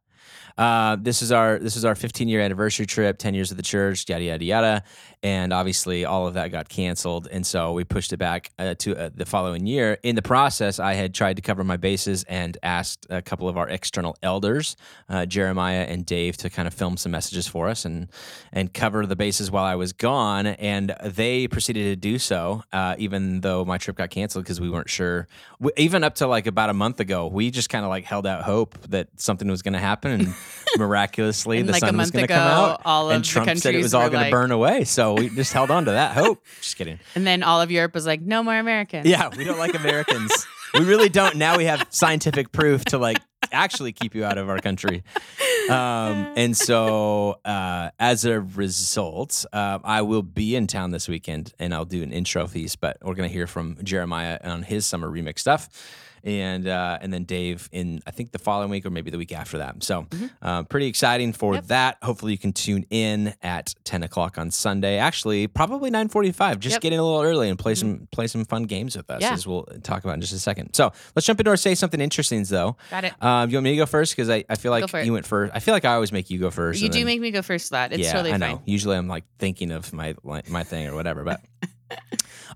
Uh, 0.58 0.98
this 1.00 1.22
is 1.22 1.32
our 1.32 1.60
this 1.60 1.76
is 1.76 1.86
our 1.86 1.96
15 1.96 2.28
year 2.28 2.42
anniversary 2.42 2.86
trip, 2.86 3.18
10 3.18 3.34
years 3.34 3.52
of 3.52 3.58
the 3.58 3.64
church, 3.64 4.08
yada 4.10 4.24
yada 4.24 4.44
yada, 4.44 4.84
and 5.24 5.54
obviously 5.54 6.06
all 6.06 6.28
of 6.28 6.34
that 6.34 6.52
got 6.52 6.70
canceled, 6.70 7.28
and 7.32 7.46
so 7.46 7.74
we 7.74 7.84
pushed 7.84 8.14
it 8.14 8.18
back 8.18 8.52
uh, 8.60 8.76
to 8.76 8.96
uh, 8.96 9.10
the 9.14 9.26
following 9.26 9.66
year. 9.66 9.98
In 10.04 10.16
the 10.16 10.22
process, 10.22 10.80
I 10.80 10.94
had 10.94 11.14
tried 11.14 11.36
to 11.36 11.42
cover 11.42 11.64
my 11.64 11.78
bases 11.78 12.24
and 12.24 12.58
asked 12.64 13.06
a 13.10 13.22
couple 13.22 13.48
of 13.48 13.58
our 13.58 13.70
external 13.70 14.18
elders, 14.24 14.76
uh, 15.10 15.26
Jeremiah 15.26 15.84
and 15.84 16.06
Dave, 16.06 16.38
to 16.38 16.50
kind 16.50 16.68
of 16.68 16.74
film 16.74 16.98
some 16.98 17.12
messages 17.12 17.48
for 17.48 17.68
us 17.68 17.86
and 17.86 18.08
and 18.52 18.74
cover 18.74 19.06
the 19.06 19.16
bases 19.16 19.52
while 19.52 19.66
I 19.66 19.76
was 19.76 19.94
gone, 19.94 20.48
and 20.48 20.96
they 21.04 21.48
proceeded 21.48 21.84
to 21.86 21.96
do 21.96 22.20
so, 22.20 22.64
uh, 22.74 22.96
even 22.98 23.42
though 23.42 23.64
my 23.66 23.78
trip 23.78 23.98
got 23.98 24.10
canceled 24.10 24.46
because 24.46 24.60
we 24.60 24.70
weren't 24.70 24.90
sure. 24.90 25.28
We, 25.60 25.72
even 25.78 26.04
up 26.04 26.16
to 26.16 26.28
like 26.28 26.48
about 26.48 26.70
a 26.70 26.74
month 26.74 27.00
ago, 27.00 27.28
we 27.28 27.52
just 27.52 27.70
kind 27.70 27.86
of 27.86 27.90
like 27.90 28.06
held 28.06 28.26
out 28.26 28.44
hope 28.44 28.78
that 28.90 29.08
something 29.18 29.48
was 29.48 29.62
going 29.62 29.74
to 29.74 29.80
happen, 29.80 30.12
and 30.12 30.36
miraculously 30.77 31.60
And 31.60 31.67
the 31.67 31.73
like 31.73 31.84
a 31.84 31.88
sun 31.88 31.97
was 31.97 32.12
going 32.12 32.27
to 32.27 32.34
come 32.34 32.41
out. 32.41 32.82
all 32.86 33.10
of 33.10 33.15
and 33.15 33.23
the 33.23 33.27
Trump 33.27 33.58
said 33.58 33.75
it 33.75 33.82
was 33.82 33.93
all 33.93 34.10
going 34.10 34.13
like- 34.21 34.25
to 34.27 34.32
burn 34.32 34.51
away, 34.51 34.84
so 34.86 35.13
we 35.15 35.30
just 35.30 35.54
held 35.54 35.71
on 35.71 35.86
to 35.86 35.91
that 35.91 36.13
hope. 36.15 36.43
Just 36.62 36.77
kidding. 36.77 36.99
And 37.15 37.25
then 37.27 37.43
all 37.43 37.62
of 37.62 37.71
Europe 37.71 37.93
was 37.93 38.06
like, 38.06 38.21
no 38.21 38.43
more 38.43 38.58
Americans. 38.58 39.08
Yeah, 39.08 39.30
we 39.36 39.43
don't 39.43 39.60
like 39.60 39.73
Americans. 39.73 40.32
we 40.73 40.82
really 40.86 41.10
don't. 41.10 41.36
Now 41.36 41.58
we 41.58 41.65
have 41.65 41.86
scientific 41.89 42.51
proof 42.51 42.86
to 42.86 42.97
like 42.97 43.19
actually 43.51 43.91
keep 43.91 44.15
you 44.15 44.23
out 44.23 44.38
of 44.38 44.49
our 44.49 44.60
country. 44.60 45.04
Um, 45.69 46.34
and 46.38 46.56
so, 46.56 47.39
uh, 47.43 47.89
as 47.99 48.23
a 48.25 48.39
result, 48.39 49.45
uh, 49.51 49.80
I 49.84 50.01
will 50.04 50.21
be 50.23 50.56
in 50.56 50.67
town 50.67 50.91
this 50.91 51.08
weekend, 51.10 51.54
and 51.60 51.73
I'll 51.73 51.86
do 51.86 52.01
an 52.04 52.12
intro 52.12 52.47
piece. 52.47 52.75
But 52.75 52.97
we're 53.01 53.15
gonna 53.15 53.27
hear 53.27 53.47
from 53.47 53.77
Jeremiah 53.84 54.39
on 54.43 54.63
his 54.63 54.86
summer 54.86 55.10
remix 55.10 55.39
stuff, 55.39 55.69
and 56.23 56.67
uh, 56.67 56.97
and 57.01 57.12
then 57.13 57.23
Dave 57.23 57.69
in 57.71 58.01
I 58.05 58.12
think 58.12 58.31
the 58.31 58.39
following 58.39 58.69
week 58.69 58.86
or 58.86 58.89
maybe 58.89 59.12
the 59.12 59.17
week 59.17 59.31
after 59.31 59.57
that. 59.60 59.84
So, 59.84 60.07
uh, 60.41 60.63
pretty 60.63 60.88
exciting 60.88 61.34
for 61.34 61.55
Yep. 61.55 61.65
that. 61.67 61.97
Hopefully, 62.03 62.31
you 62.31 62.38
can 62.38 62.53
tune 62.53 62.86
in 62.89 63.34
at 63.41 63.73
ten 63.84 64.03
o'clock 64.03 64.38
on 64.38 64.51
Sunday. 64.51 64.97
Actually, 64.97 65.47
probably 65.47 65.89
nine 65.89 66.07
forty-five. 66.07 66.60
Just 66.60 66.75
Yep. 66.75 66.81
getting 66.81 66.99
a 66.99 67.03
little 67.03 67.21
early 67.21 67.49
and 67.49 67.57
play 67.57 67.75
some 67.75 68.07
play 68.12 68.27
some 68.27 68.45
fun 68.45 68.63
games 68.63 68.95
with 68.95 69.10
us, 69.10 69.21
Yeah. 69.21 69.34
as 69.34 69.45
we'll 69.47 69.63
talk 69.84 70.03
about 70.03 70.15
in 70.15 70.21
just 70.21 70.34
a 70.34 70.39
second. 70.39 70.73
So 70.73 70.91
let's 71.15 71.25
jump 71.25 71.39
into 71.39 71.49
our 71.49 71.57
say 71.57 71.75
something 71.75 72.01
interesting, 72.01 72.43
though. 72.43 72.77
Got 72.89 73.05
it. 73.05 73.13
Um, 73.23 73.49
you 73.49 73.57
want 73.57 73.63
me 73.65 73.71
to 73.71 73.77
go 73.77 73.86
first 73.86 74.15
because 74.15 74.29
I, 74.29 74.43
I 74.49 74.55
feel 74.55 74.71
like 74.71 74.91
you 75.05 75.13
went 75.13 75.25
first. 75.25 75.53
I 75.55 75.60
feel 75.60 75.73
like 75.73 75.86
I 75.86 75.93
always 75.93 76.12
make 76.12 76.29
you 76.29 76.39
go 76.39 76.49
first. 76.51 76.81
You 76.81 76.89
do 76.89 76.99
then- 76.99 77.05
make 77.05 77.21
me 77.21 77.31
go 77.31 77.41
first, 77.41 77.71
lad. 77.71 77.93
It's 77.93 78.03
yeah, 78.03 78.12
totally 78.13 78.29
I 78.34 78.38
fine. 78.38 78.51
know. 78.51 78.62
Usually 78.65 78.95
I'm 78.97 79.07
like 79.07 79.23
thinking 79.39 79.71
of 79.71 79.91
my 79.93 80.15
my 80.47 80.63
thing 80.63 80.88
or 80.88 80.95
whatever, 80.95 81.23
but. 81.23 81.41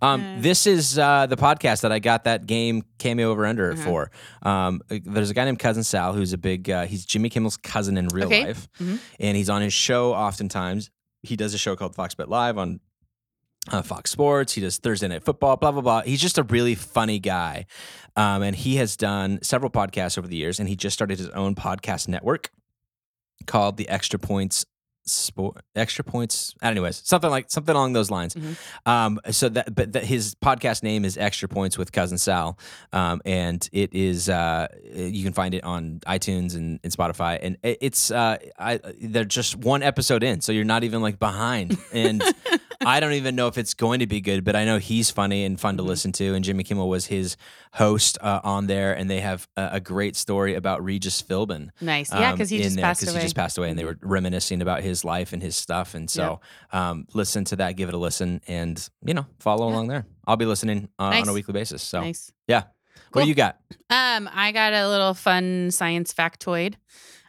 Um, 0.01 0.41
this 0.41 0.67
is 0.67 0.99
uh, 0.99 1.25
the 1.25 1.37
podcast 1.37 1.81
that 1.81 1.91
I 1.91 1.99
got 1.99 2.25
that 2.25 2.45
game 2.45 2.83
cameo 2.99 3.31
over 3.31 3.45
under 3.45 3.71
Uh-huh. 3.71 3.81
for. 3.83 4.11
Um, 4.43 4.81
there's 4.89 5.29
a 5.29 5.33
guy 5.33 5.45
named 5.45 5.59
Cousin 5.59 5.83
Sal 5.83 6.13
who's 6.13 6.33
a 6.33 6.37
big. 6.37 6.69
Uh, 6.69 6.85
he's 6.85 7.05
Jimmy 7.05 7.29
Kimmel's 7.29 7.55
cousin 7.57 7.97
in 7.97 8.07
real 8.09 8.27
Okay. 8.27 8.45
life, 8.47 8.67
Mhm. 8.79 8.99
and 9.21 9.37
he's 9.37 9.49
on 9.49 9.61
his 9.61 9.73
show 9.73 10.13
oftentimes. 10.13 10.89
He 11.23 11.35
does 11.37 11.53
a 11.53 11.57
show 11.57 11.75
called 11.77 11.95
Fox 11.95 12.13
Bet 12.13 12.27
Live 12.29 12.57
on 12.57 12.81
uh, 13.71 13.81
Fox 13.81 14.11
Sports. 14.11 14.53
He 14.53 14.61
does 14.61 14.77
Thursday 14.77 15.07
Night 15.07 15.23
Football, 15.23 15.57
blah, 15.57 15.71
blah, 15.71 15.81
blah. 15.81 16.01
He's 16.01 16.21
just 16.21 16.37
a 16.37 16.43
really 16.43 16.75
funny 16.75 17.17
guy. 17.17 17.65
Um, 18.15 18.43
and 18.43 18.55
he 18.55 18.75
has 18.75 18.95
done 18.95 19.39
several 19.41 19.71
podcasts 19.71 20.17
over 20.19 20.27
the 20.27 20.35
years, 20.35 20.59
and 20.59 20.69
he 20.69 20.75
just 20.75 20.93
started 20.93 21.17
his 21.17 21.29
own 21.29 21.55
podcast 21.55 22.07
network 22.07 22.51
called 23.47 23.77
the 23.77 23.87
Extra 23.89 24.19
Points 24.19 24.65
Sport 25.05 25.57
Extra 25.75 26.03
Points. 26.03 26.53
Anyways, 26.61 27.01
something 27.05 27.29
like 27.29 27.49
something 27.49 27.75
along 27.75 27.93
those 27.93 28.09
lines. 28.11 28.33
Mhm. 28.35 28.57
Um, 28.85 29.19
so 29.31 29.49
that, 29.49 29.73
but 29.75 29.93
that 29.93 30.03
his 30.05 30.35
podcast 30.35 30.81
name 30.83 31.05
is 31.05 31.17
Extra 31.17 31.47
Points 31.47 31.77
with 31.77 31.91
Cousin 31.91 32.17
Sal, 32.17 32.57
um, 32.93 33.21
and 33.25 33.67
it 33.71 33.93
is 33.93 34.29
uh, 34.29 34.67
you 34.93 35.23
can 35.23 35.33
find 35.33 35.53
it 35.53 35.63
on 35.63 35.99
iTunes 36.07 36.55
and, 36.55 36.79
and 36.83 36.91
Spotify, 36.93 37.39
and 37.41 37.57
it- 37.63 37.77
it's 37.81 38.11
uh, 38.11 38.37
I 38.57 38.79
they're 39.01 39.25
just 39.25 39.55
one 39.57 39.83
episode 39.83 40.23
in, 40.23 40.41
so 40.41 40.51
you're 40.51 40.63
not 40.65 40.83
even 40.83 41.01
like 41.01 41.19
behind, 41.19 41.77
and 41.93 42.23
I 42.85 42.99
don't 42.99 43.13
even 43.13 43.35
know 43.35 43.47
if 43.47 43.57
it's 43.57 43.73
going 43.73 43.99
to 44.01 44.07
be 44.07 44.21
good, 44.21 44.43
but 44.43 44.55
I 44.55 44.65
know 44.65 44.77
he's 44.79 45.09
funny 45.09 45.45
and 45.45 45.59
fun 45.59 45.77
to 45.77 45.83
Mhm. 45.83 45.87
listen 45.87 46.11
to, 46.13 46.33
and 46.33 46.43
Jimmy 46.43 46.63
Kimmel 46.63 46.89
was 46.89 47.05
his 47.07 47.37
host 47.73 48.17
uh, 48.21 48.39
on 48.43 48.67
there, 48.67 48.93
and 48.93 49.09
they 49.09 49.19
have 49.21 49.47
a, 49.57 49.69
a 49.73 49.79
great 49.79 50.15
story 50.15 50.55
about 50.55 50.83
Regis 50.83 51.21
Philbin 51.21 51.69
Nice. 51.81 52.11
Yeah, 52.11 52.29
um, 52.29 52.35
because 52.35 52.49
he 52.49 52.57
in 52.57 52.63
just 52.63 52.75
there 52.75 52.83
passed 52.85 53.01
'cause 53.01 53.09
away. 53.09 53.19
he 53.19 53.25
just 53.25 53.35
passed 53.35 53.57
away, 53.57 53.69
and 53.69 53.77
they 53.79 53.85
were 53.85 53.97
reminiscing 54.01 54.61
about 54.61 54.81
his 54.81 54.94
life 55.03 55.33
and 55.33 55.41
his 55.41 55.55
stuff. 55.55 55.93
And 55.95 56.09
so, 56.09 56.39
um, 56.71 57.07
listen 57.13 57.43
to 57.45 57.55
that, 57.57 57.75
give 57.75 57.89
it 57.89 57.95
a 57.95 57.97
listen, 57.97 58.41
and 58.47 58.87
you 59.05 59.13
know, 59.13 59.25
follow 59.39 59.67
Yeah. 59.67 59.73
along 59.73 59.87
there. 59.87 60.05
I'll 60.27 60.37
be 60.37 60.45
listening 60.45 60.89
uh, 60.99 61.03
on 61.21 61.27
a 61.27 61.33
weekly 61.33 61.53
basis. 61.53 61.81
So, 61.83 62.01
nice. 62.01 62.31
yeah. 62.47 62.63
What 63.11 63.23
do 63.23 63.29
you 63.29 63.35
got? 63.35 63.57
Um, 63.89 64.29
I 64.33 64.51
got 64.51 64.73
a 64.73 64.87
little 64.89 65.13
fun 65.13 65.71
science 65.71 66.13
factoid. 66.13 66.75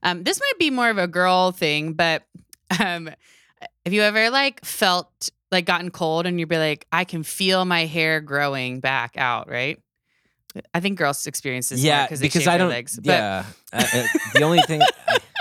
Um, 0.03 0.25
this 0.25 0.41
might 0.41 0.59
be 0.59 0.71
more 0.71 0.91
of 0.91 0.99
a 0.99 1.07
girl 1.07 1.53
thing, 1.53 1.93
but 1.93 2.25
um, 2.81 3.09
have 3.85 3.93
you 3.93 4.03
ever 4.03 4.31
like 4.31 4.65
felt 4.65 5.31
like 5.53 5.65
gotten 5.65 5.91
cold 5.91 6.27
and 6.27 6.41
you'd 6.41 6.49
be 6.49 6.59
like, 6.59 6.87
I 6.91 7.05
can 7.05 7.23
feel 7.23 7.65
my 7.65 7.87
hair 7.87 8.21
growing 8.21 8.81
back 8.81 9.17
out, 9.17 9.49
right? 9.49 9.81
I 10.75 10.81
think 10.81 10.99
girls 10.99 11.27
experience 11.27 11.69
this 11.69 11.83
yeah, 11.85 12.09
because 12.09 12.49
I 12.49 12.59
don't. 12.59 12.71
legs. 12.71 12.99
Yeah, 13.03 13.45
uh, 13.73 13.85
uh, 13.93 14.07
the 14.35 14.43
only 14.43 14.61
thing. 14.63 14.81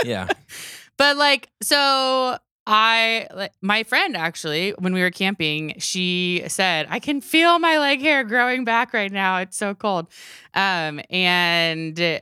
yeah, 0.03 0.27
but 0.97 1.17
like, 1.17 1.49
so 1.61 2.37
I, 2.67 3.27
like, 3.33 3.53
my 3.61 3.83
friend 3.83 4.17
actually, 4.17 4.71
when 4.79 4.93
we 4.93 5.01
were 5.01 5.11
camping, 5.11 5.75
she 5.77 6.43
said, 6.47 6.87
I 6.89 6.99
can 6.99 7.21
feel 7.21 7.59
my 7.59 7.77
leg 7.77 8.01
hair 8.01 8.23
growing 8.23 8.65
back 8.65 8.93
right 8.93 9.11
now. 9.11 9.37
It's 9.37 9.57
so 9.57 9.75
cold. 9.75 10.07
Um, 10.53 10.99
and 11.09 12.21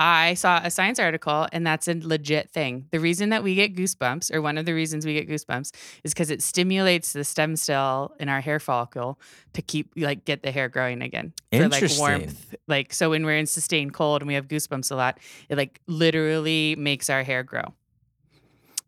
I 0.00 0.34
saw 0.34 0.60
a 0.62 0.70
science 0.70 1.00
article, 1.00 1.48
and 1.52 1.66
that's 1.66 1.88
a 1.88 1.94
legit 1.94 2.50
thing. 2.50 2.86
The 2.92 3.00
reason 3.00 3.30
that 3.30 3.42
we 3.42 3.56
get 3.56 3.74
goosebumps, 3.74 4.32
or 4.32 4.40
one 4.40 4.56
of 4.56 4.64
the 4.64 4.72
reasons 4.72 5.04
we 5.04 5.14
get 5.14 5.28
goosebumps, 5.28 5.72
is 6.04 6.14
because 6.14 6.30
it 6.30 6.40
stimulates 6.40 7.12
the 7.12 7.24
stem 7.24 7.56
cell 7.56 8.14
in 8.20 8.28
our 8.28 8.40
hair 8.40 8.60
follicle 8.60 9.18
to 9.54 9.62
keep 9.62 9.92
like 9.96 10.24
get 10.24 10.42
the 10.42 10.52
hair 10.52 10.68
growing 10.68 11.02
again 11.02 11.32
for 11.52 11.68
like 11.68 11.82
Interesting. 11.82 11.98
warmth. 11.98 12.54
Like 12.68 12.94
so, 12.94 13.10
when 13.10 13.26
we're 13.26 13.38
in 13.38 13.46
sustained 13.46 13.92
cold 13.92 14.22
and 14.22 14.28
we 14.28 14.34
have 14.34 14.46
goosebumps 14.46 14.92
a 14.92 14.94
lot, 14.94 15.18
it 15.48 15.58
like 15.58 15.80
literally 15.88 16.76
makes 16.76 17.10
our 17.10 17.24
hair 17.24 17.42
grow. 17.42 17.74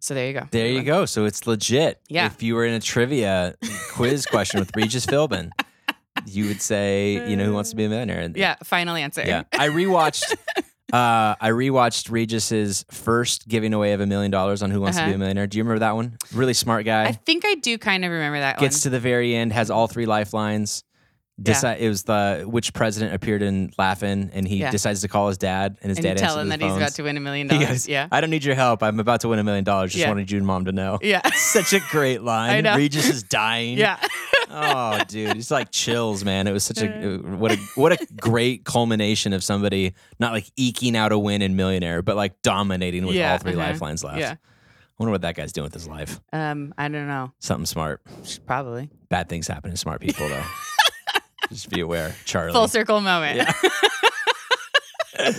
So 0.01 0.15
there 0.15 0.27
you 0.27 0.33
go. 0.33 0.49
there 0.51 0.67
you 0.67 0.83
go. 0.83 1.05
So 1.05 1.25
it's 1.27 1.47
legit. 1.47 2.01
Yeah. 2.09 2.27
If 2.27 2.43
you 2.43 2.55
were 2.55 2.65
in 2.65 2.75
a 2.75 2.81
trivia 2.81 3.55
quiz 3.93 4.27
question 4.27 4.59
with 4.61 4.75
Regis 4.75 5.07
Philbin, 5.07 5.51
you 6.27 6.47
would 6.47 6.61
say, 6.63 7.29
you 7.29 7.37
know, 7.37 7.45
who 7.45 7.53
wants 7.53 7.71
to 7.71 7.77
be 7.77 7.85
a 7.85 7.89
millionaire? 7.89 8.29
Yeah. 8.35 8.57
Final 8.65 8.97
answer. 8.97 9.23
Yeah, 9.27 9.45
I 9.53 9.69
rewatched. 9.69 10.35
Uh, 10.93 11.37
I 11.41 11.51
rewatched 11.51 12.11
Regis's 12.11 12.85
first 12.91 13.47
giving 13.47 13.73
away 13.75 13.93
of 13.93 14.01
a 14.01 14.07
million 14.09 14.33
dollars 14.33 14.61
on 14.61 14.73
Who 14.73 14.81
Wants 14.81 14.99
to 14.99 15.05
Be 15.05 15.11
Uh-huh. 15.11 15.15
a 15.15 15.19
Millionaire. 15.19 15.47
Do 15.47 15.57
you 15.57 15.63
remember 15.63 15.79
that 15.79 15.95
one? 15.95 16.17
Really 16.35 16.53
smart 16.53 16.85
guy. 16.85 17.05
I 17.05 17.13
think 17.13 17.45
I 17.47 17.55
do 17.55 17.79
kind 17.79 18.05
of 18.05 18.11
remember 18.11 18.41
that 18.41 18.59
Gets 18.59 18.79
one. 18.79 18.81
to 18.83 18.91
the 18.91 18.99
very 18.99 19.37
end, 19.37 19.53
has 19.53 19.71
all 19.71 19.87
three 19.87 20.07
lifelines. 20.07 20.83
Yeah. 21.43 21.73
It 21.75 21.89
was 21.89 22.03
the 22.05 22.45
which 22.47 22.73
president 22.75 23.15
appeared 23.15 23.43
in 23.43 23.73
Laugh-In, 23.79 24.31
and 24.35 24.47
he 24.47 24.59
Yeah. 24.59 24.71
decides 24.71 25.01
to 25.01 25.09
call 25.09 25.29
his 25.29 25.39
dad, 25.39 25.79
and 25.83 25.89
his 25.89 25.99
and 25.99 26.05
dad 26.05 26.19
tell 26.19 26.39
him 26.39 26.49
that 26.51 26.61
he's 26.61 26.75
about 26.75 26.93
to 26.93 27.03
win 27.03 27.17
a 27.17 27.21
million 27.21 27.47
dollars. 27.49 27.89
Yeah. 27.89 28.09
I 28.13 28.21
don't 28.21 28.31
need 28.31 28.45
your 28.45 28.55
help. 28.55 28.83
I'm 28.83 29.01
about 29.01 29.23
to 29.23 29.29
win 29.29 29.39
a 29.39 29.45
million 29.45 29.65
dollars. 29.65 29.93
Just 29.93 30.03
Yeah. 30.03 30.09
wanted 30.09 30.31
you 30.31 30.39
and 30.39 30.47
mom 30.47 30.67
to 30.67 30.73
know. 30.73 30.99
Yeah. 31.11 31.23
Such 31.35 31.73
a 31.73 31.81
great 31.91 32.23
line. 32.23 32.51
I 32.51 32.61
know. 32.61 32.77
Regis 32.77 33.09
is 33.09 33.23
dying. 33.23 33.79
Yeah. 33.79 33.99
oh, 34.51 35.01
dude, 35.09 35.37
it's 35.37 35.51
like 35.51 35.71
chills, 35.71 36.25
man. 36.25 36.47
It 36.47 36.53
was 36.53 36.65
such 36.65 36.83
a 36.83 37.19
what 37.19 37.53
a 37.53 37.57
what 37.75 37.93
a 37.93 38.07
great 38.21 38.65
culmination 38.65 39.33
of 39.33 39.43
somebody 39.45 39.95
not 40.19 40.33
like 40.33 40.51
eking 40.57 40.97
out 40.97 41.13
a 41.13 41.19
win 41.19 41.41
in 41.43 41.57
Millionaire, 41.57 42.03
but 42.03 42.17
like 42.17 42.41
dominating 42.43 43.07
with 43.07 43.17
all 43.21 43.39
3 43.39 43.53
uh-huh. 43.53 43.61
lifelines 43.61 44.03
left. 44.05 44.19
Yeah. 44.19 44.33
I 44.33 45.03
wonder 45.03 45.13
what 45.13 45.23
that 45.23 45.35
guy's 45.35 45.53
doing 45.53 45.65
with 45.65 45.73
his 45.75 45.89
life. 45.89 46.21
Um, 46.33 46.75
I 46.77 46.89
don't 46.89 47.09
know. 47.09 47.33
Something 47.39 47.65
smart. 47.65 48.03
Probably. 48.47 48.91
Bad 49.09 49.29
things 49.31 49.49
happen 49.49 49.71
to 49.71 49.77
smart 49.77 50.01
people, 50.01 50.29
though. 50.29 50.43
Just 51.51 51.69
be 51.71 51.81
aware, 51.81 52.15
Charlie. 52.25 52.53
Full 52.53 52.69
circle 52.69 53.01
moment. 53.01 53.37
Yeah. 53.37 53.53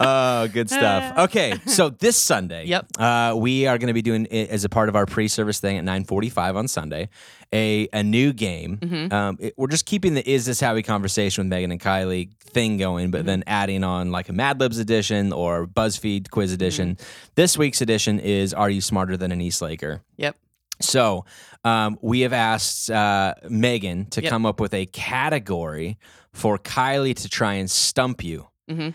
Oh, 0.00 0.46
good 0.46 0.70
stuff. 0.70 1.18
Okay, 1.28 1.54
so 1.66 1.90
this 1.90 2.16
Sunday, 2.16 2.66
Yep. 2.66 2.86
uh, 3.00 3.34
we 3.36 3.66
are 3.66 3.78
going 3.78 3.88
to 3.88 3.92
be 3.92 4.00
doing 4.00 4.28
it 4.30 4.48
as 4.48 4.64
a 4.64 4.68
part 4.68 4.88
of 4.88 4.94
our 4.94 5.06
pre-service 5.06 5.58
thing 5.58 5.76
at 5.76 5.84
9:45 5.84 6.54
on 6.56 6.68
Sunday, 6.68 7.08
a 7.52 7.88
a 7.92 8.04
new 8.04 8.32
game. 8.32 8.76
Mhm. 8.76 9.12
Um, 9.12 9.36
it- 9.40 9.54
we're 9.56 9.66
just 9.66 9.86
keeping 9.86 10.14
the 10.14 10.22
"Is 10.30 10.46
this 10.46 10.60
how 10.60 10.76
we?" 10.76 10.84
conversation 10.84 11.42
with 11.44 11.50
Megan 11.50 11.72
and 11.72 11.80
Kylie 11.80 12.30
thing 12.38 12.76
going, 12.76 13.06
Mm-hmm. 13.06 13.10
but 13.10 13.26
then 13.26 13.42
adding 13.48 13.82
on 13.82 14.12
like 14.12 14.28
a 14.28 14.32
Mad 14.32 14.60
Libs 14.60 14.78
edition 14.78 15.32
or 15.32 15.66
BuzzFeed 15.66 16.30
quiz 16.30 16.52
edition. 16.52 16.90
Mm-hmm. 16.94 17.04
This 17.34 17.58
week's 17.58 17.80
edition 17.80 18.20
is 18.20 18.54
"Are 18.54 18.70
you 18.70 18.80
smarter 18.80 19.16
than 19.16 19.32
an 19.32 19.40
East 19.40 19.60
Laker?" 19.60 20.02
Yep. 20.16 20.36
So 20.80 21.24
um, 21.64 21.98
we 22.02 22.20
have 22.20 22.32
asked 22.32 22.90
uh, 22.90 23.34
Megan 23.48 24.06
to 24.06 24.22
Yep. 24.22 24.30
come 24.30 24.46
up 24.46 24.60
with 24.60 24.74
a 24.74 24.86
category 24.86 25.98
for 26.32 26.58
Kylie 26.58 27.14
to 27.16 27.28
try 27.28 27.54
and 27.54 27.70
stump 27.70 28.22
you. 28.22 28.48
Mhm. 28.70 28.94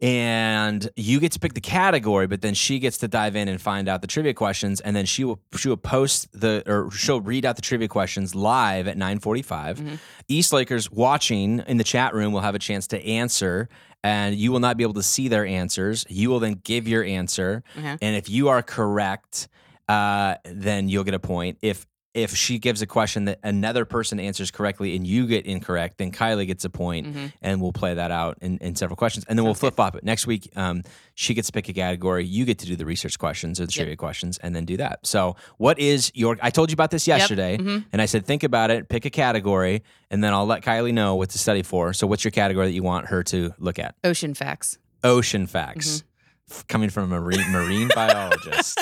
and 0.00 0.90
you 0.96 1.20
get 1.20 1.30
to 1.30 1.38
pick 1.38 1.54
the 1.54 1.60
category, 1.60 2.26
but 2.26 2.40
then 2.40 2.54
she 2.54 2.80
gets 2.80 2.98
to 2.98 3.06
dive 3.06 3.36
in 3.36 3.46
and 3.46 3.60
find 3.60 3.88
out 3.88 4.00
the 4.00 4.08
trivia 4.08 4.34
questions, 4.34 4.80
and 4.80 4.96
then 4.96 5.06
she 5.06 5.22
will 5.22 5.38
she 5.56 5.68
will 5.68 5.76
post 5.76 6.26
the 6.32 6.62
or 6.66 6.90
she'll 6.90 7.20
read 7.20 7.44
out 7.44 7.54
the 7.54 7.62
trivia 7.62 7.86
questions 7.86 8.34
live 8.34 8.88
at 8.88 8.96
nine 8.96 9.20
Mhm. 9.20 9.98
East 10.26 10.52
Lakers 10.52 10.90
watching 10.90 11.62
in 11.68 11.76
the 11.76 11.84
chat 11.84 12.14
room 12.14 12.32
will 12.32 12.40
have 12.40 12.56
a 12.56 12.58
chance 12.58 12.88
to 12.88 13.04
answer, 13.06 13.68
and 14.02 14.34
you 14.34 14.50
will 14.50 14.58
not 14.60 14.76
be 14.76 14.82
able 14.82 14.94
to 14.94 15.04
see 15.04 15.28
their 15.28 15.46
answers. 15.46 16.04
You 16.08 16.30
will 16.30 16.40
then 16.40 16.60
give 16.64 16.88
your 16.88 17.04
answer, 17.04 17.62
Okay. 17.78 17.96
and 18.02 18.16
if 18.16 18.28
you 18.28 18.48
are 18.48 18.60
correct, 18.62 19.46
uh, 19.92 20.36
then 20.44 20.88
you'll 20.88 21.04
get 21.04 21.14
a 21.14 21.18
point. 21.20 21.58
If 21.62 21.86
if 22.14 22.36
she 22.36 22.58
gives 22.58 22.82
a 22.82 22.86
question 22.86 23.24
that 23.24 23.38
another 23.42 23.86
person 23.86 24.20
answers 24.20 24.50
correctly 24.50 24.94
and 24.94 25.06
you 25.06 25.26
get 25.26 25.46
incorrect, 25.46 25.96
then 25.96 26.12
Kylie 26.12 26.46
gets 26.46 26.62
a 26.66 26.68
point, 26.68 27.06
Mhm. 27.06 27.32
and 27.40 27.58
we'll 27.62 27.72
play 27.72 27.94
that 27.94 28.10
out 28.10 28.36
in, 28.42 28.58
in 28.58 28.76
several 28.76 28.96
questions, 28.96 29.24
and 29.26 29.38
then 29.38 29.46
we'll 29.46 29.54
flip 29.54 29.76
flop 29.76 29.94
it 29.96 30.04
next 30.04 30.26
week. 30.26 30.46
Um, 30.54 30.82
she 31.14 31.32
gets 31.32 31.46
to 31.46 31.52
pick 31.54 31.70
a 31.70 31.72
category, 31.72 32.26
you 32.26 32.44
get 32.44 32.58
to 32.58 32.66
do 32.66 32.76
the 32.76 32.84
research 32.84 33.18
questions 33.18 33.58
or 33.58 33.64
the 33.64 33.72
Yep. 33.72 33.76
trivia 33.76 33.96
questions, 33.96 34.36
and 34.42 34.54
then 34.54 34.66
do 34.66 34.76
that. 34.76 34.98
So, 35.06 35.36
what 35.56 35.78
is 35.78 36.12
your? 36.14 36.36
I 36.42 36.50
told 36.50 36.68
you 36.70 36.74
about 36.74 36.90
this 36.90 37.06
yesterday, 37.08 37.56
Mhm. 37.56 37.86
and 37.94 38.02
I 38.02 38.04
said 38.04 38.26
think 38.26 38.42
about 38.42 38.70
it, 38.70 38.90
pick 38.90 39.06
a 39.06 39.10
category, 39.10 39.82
and 40.10 40.22
then 40.22 40.34
I'll 40.34 40.44
let 40.46 40.60
Kylie 40.62 40.92
know 40.92 41.14
what 41.14 41.30
to 41.30 41.38
study 41.38 41.62
for. 41.62 41.94
So, 41.94 42.06
what's 42.06 42.24
your 42.24 42.30
category 42.32 42.66
that 42.66 42.74
you 42.74 42.82
want 42.82 43.06
her 43.06 43.22
to 43.22 43.54
look 43.58 43.78
at? 43.78 43.94
Ocean 44.04 44.34
facts. 44.34 44.76
Ocean 45.02 45.46
facts, 45.46 46.04
F- 46.50 46.66
coming 46.68 46.90
from 46.90 47.10
a 47.10 47.18
marine 47.18 47.50
marine 47.52 47.88
biologist. 47.94 48.78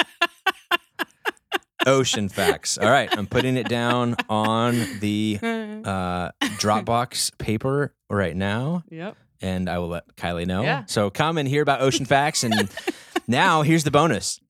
Ocean 1.86 2.28
facts. 2.28 2.78
All 2.78 2.90
right, 2.90 3.08
I'm 3.16 3.26
putting 3.26 3.56
it 3.56 3.68
down 3.68 4.16
on 4.28 4.74
the 5.00 5.38
uh, 5.42 6.30
Dropbox 6.40 7.36
paper 7.38 7.94
right 8.08 8.36
now, 8.36 8.84
yep. 8.90 9.16
and 9.40 9.68
I 9.68 9.78
will 9.78 9.88
let 9.88 10.16
Kylie 10.16 10.46
know. 10.46 10.62
Yeah. 10.62 10.84
So 10.86 11.10
come 11.10 11.38
and 11.38 11.48
hear 11.48 11.62
about 11.62 11.80
ocean 11.80 12.06
facts. 12.06 12.44
And 12.44 12.70
now 13.26 13.62
here's 13.62 13.84
the 13.84 13.90
bonus. 13.90 14.40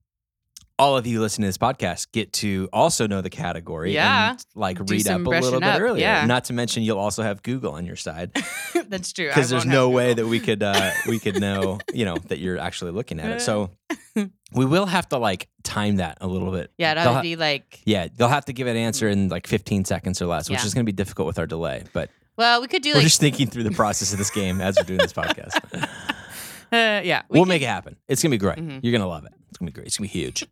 All 0.81 0.97
of 0.97 1.07
you 1.07 1.21
listening 1.21 1.45
to 1.45 1.49
this 1.49 1.59
podcast 1.59 2.11
get 2.13 2.33
to 2.35 2.69
also 2.73 3.07
know 3.07 3.21
the 3.21 3.29
category 3.31 3.93
Yeah. 3.93 4.31
and 4.31 4.45
like 4.55 4.79
Do 4.83 4.95
read 4.95 5.07
up 5.09 5.21
a 5.21 5.29
little 5.29 5.61
brushing 5.61 5.61
bit 5.61 5.81
earlier. 5.81 6.01
yeah. 6.03 6.25
Not 6.27 6.45
to 6.47 6.53
mention 6.55 6.83
you'll 6.83 6.99
also 6.99 7.23
have 7.23 7.43
Google 7.43 7.73
on 7.73 7.85
your 7.85 7.97
side 7.97 8.33
That's 8.89 9.13
true. 9.13 9.29
Because 9.29 9.51
there's 9.51 9.67
no 9.67 9.89
have 9.89 9.95
way 9.95 10.15
that 10.15 10.27
we 10.27 10.41
could 10.41 10.63
uh, 10.63 10.91
we 11.09 11.19
could 11.19 11.39
know 11.41 11.79
you 11.93 12.05
know 12.07 12.17
that 12.29 12.39
you're 12.39 12.59
actually 12.59 12.93
looking 12.93 13.21
at 13.21 13.31
it. 13.31 13.41
So 13.43 13.71
we 14.53 14.65
will 14.65 14.87
have 14.87 15.07
to 15.11 15.19
like 15.19 15.49
time 15.63 15.97
that 15.97 16.19
a 16.23 16.27
little 16.27 16.51
bit. 16.51 16.73
Yeah, 16.79 16.95
They'll 16.95 17.05
that 17.05 17.11
would 17.11 17.17
ha- 17.17 17.23
be 17.23 17.37
like. 17.37 17.81
yeah, 17.85 18.09
they'll 18.17 18.29
have 18.29 18.47
to 18.47 18.53
give 18.55 18.67
an 18.67 18.77
answer 18.77 19.07
in 19.09 19.29
like 19.29 19.47
15 19.47 19.85
seconds 19.85 20.21
or 20.23 20.27
less, 20.27 20.49
which 20.49 20.61
Yeah. 20.61 20.67
is 20.67 20.73
going 20.75 20.85
to 20.87 20.91
be 20.93 20.97
difficult 20.97 21.27
with 21.27 21.39
our 21.39 21.47
delay. 21.47 21.85
But 21.93 22.11
Well, 22.39 22.61
we 22.63 22.67
could 22.69 22.83
do 22.83 22.91
we're 22.91 22.95
like. 22.97 23.05
just 23.05 23.21
thinking 23.21 23.49
through 23.49 23.65
the 23.65 23.71
process 23.71 24.13
of 24.13 24.19
this 24.19 24.31
game 24.31 24.61
as 24.63 24.77
we're 24.79 24.85
doing 24.85 24.99
this 24.99 25.13
podcast. 25.13 25.55
uh, 25.75 27.03
yeah. 27.05 27.23
We 27.29 27.39
will 27.39 27.47
make 27.47 27.63
it 27.63 27.67
happen. 27.69 27.97
It's 28.09 28.23
gonna 28.23 28.31
be 28.33 28.39
great. 28.39 28.57
Mhm. 28.59 28.81
You're 28.83 28.93
gonna 28.93 29.07
love 29.09 29.27
it. 29.27 29.33
It's 29.51 29.59
gonna 29.59 29.71
be 29.71 29.75
great. 29.75 29.87
It's 29.89 29.99
gonna 29.99 30.09
be 30.09 30.19
huge. 30.19 30.47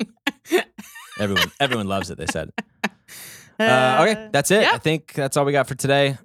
everyone, 1.21 1.51
everyone 1.61 1.87
loves 1.89 2.11
it. 2.11 2.19
They 2.19 2.27
said. 2.27 2.51
Uh, 3.61 4.07
okay, 4.09 4.29
that's 4.31 4.53
it. 4.53 4.63
I 4.65 4.79
think 4.79 5.13
that's 5.15 5.37
all 5.37 5.45
we 5.45 5.51
got 5.51 5.67
for 5.67 5.75
today. 5.75 6.17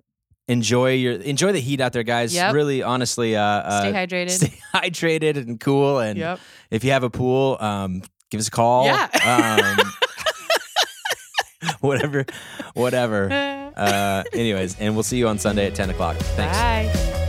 Enjoy 0.47 0.91
your 0.91 1.13
enjoy 1.13 1.51
the 1.51 1.59
heat 1.59 1.81
out 1.81 1.91
there, 1.91 2.03
guys. 2.03 2.31
Yep. 2.31 2.53
Really, 2.53 2.83
honestly, 2.83 3.35
uh, 3.35 3.41
uh, 3.41 3.79
Stay 3.81 3.91
hydrated. 3.91 4.29
stay 4.29 4.53
hydrated 4.75 5.37
and 5.37 5.59
cool. 5.59 5.97
And 5.97 6.19
yep. 6.19 6.39
if 6.69 6.83
you 6.83 6.91
have 6.91 7.01
a 7.01 7.09
pool, 7.09 7.57
um, 7.59 8.03
give 8.29 8.39
us 8.39 8.49
a 8.49 8.51
call. 8.51 8.85
Yeah. 8.85 9.79
Um, 9.79 9.91
whatever, 11.79 12.23
whatever. 12.75 13.31
Uh, 13.31 14.23
anyways, 14.31 14.79
and 14.79 14.93
we'll 14.93 15.01
see 15.01 15.17
you 15.17 15.27
on 15.27 15.39
Sunday 15.39 15.65
at 15.65 15.73
ten 15.73 15.89
o'clock. 15.89 16.17
Thanks. 16.17 16.55
Bye. 16.55 17.22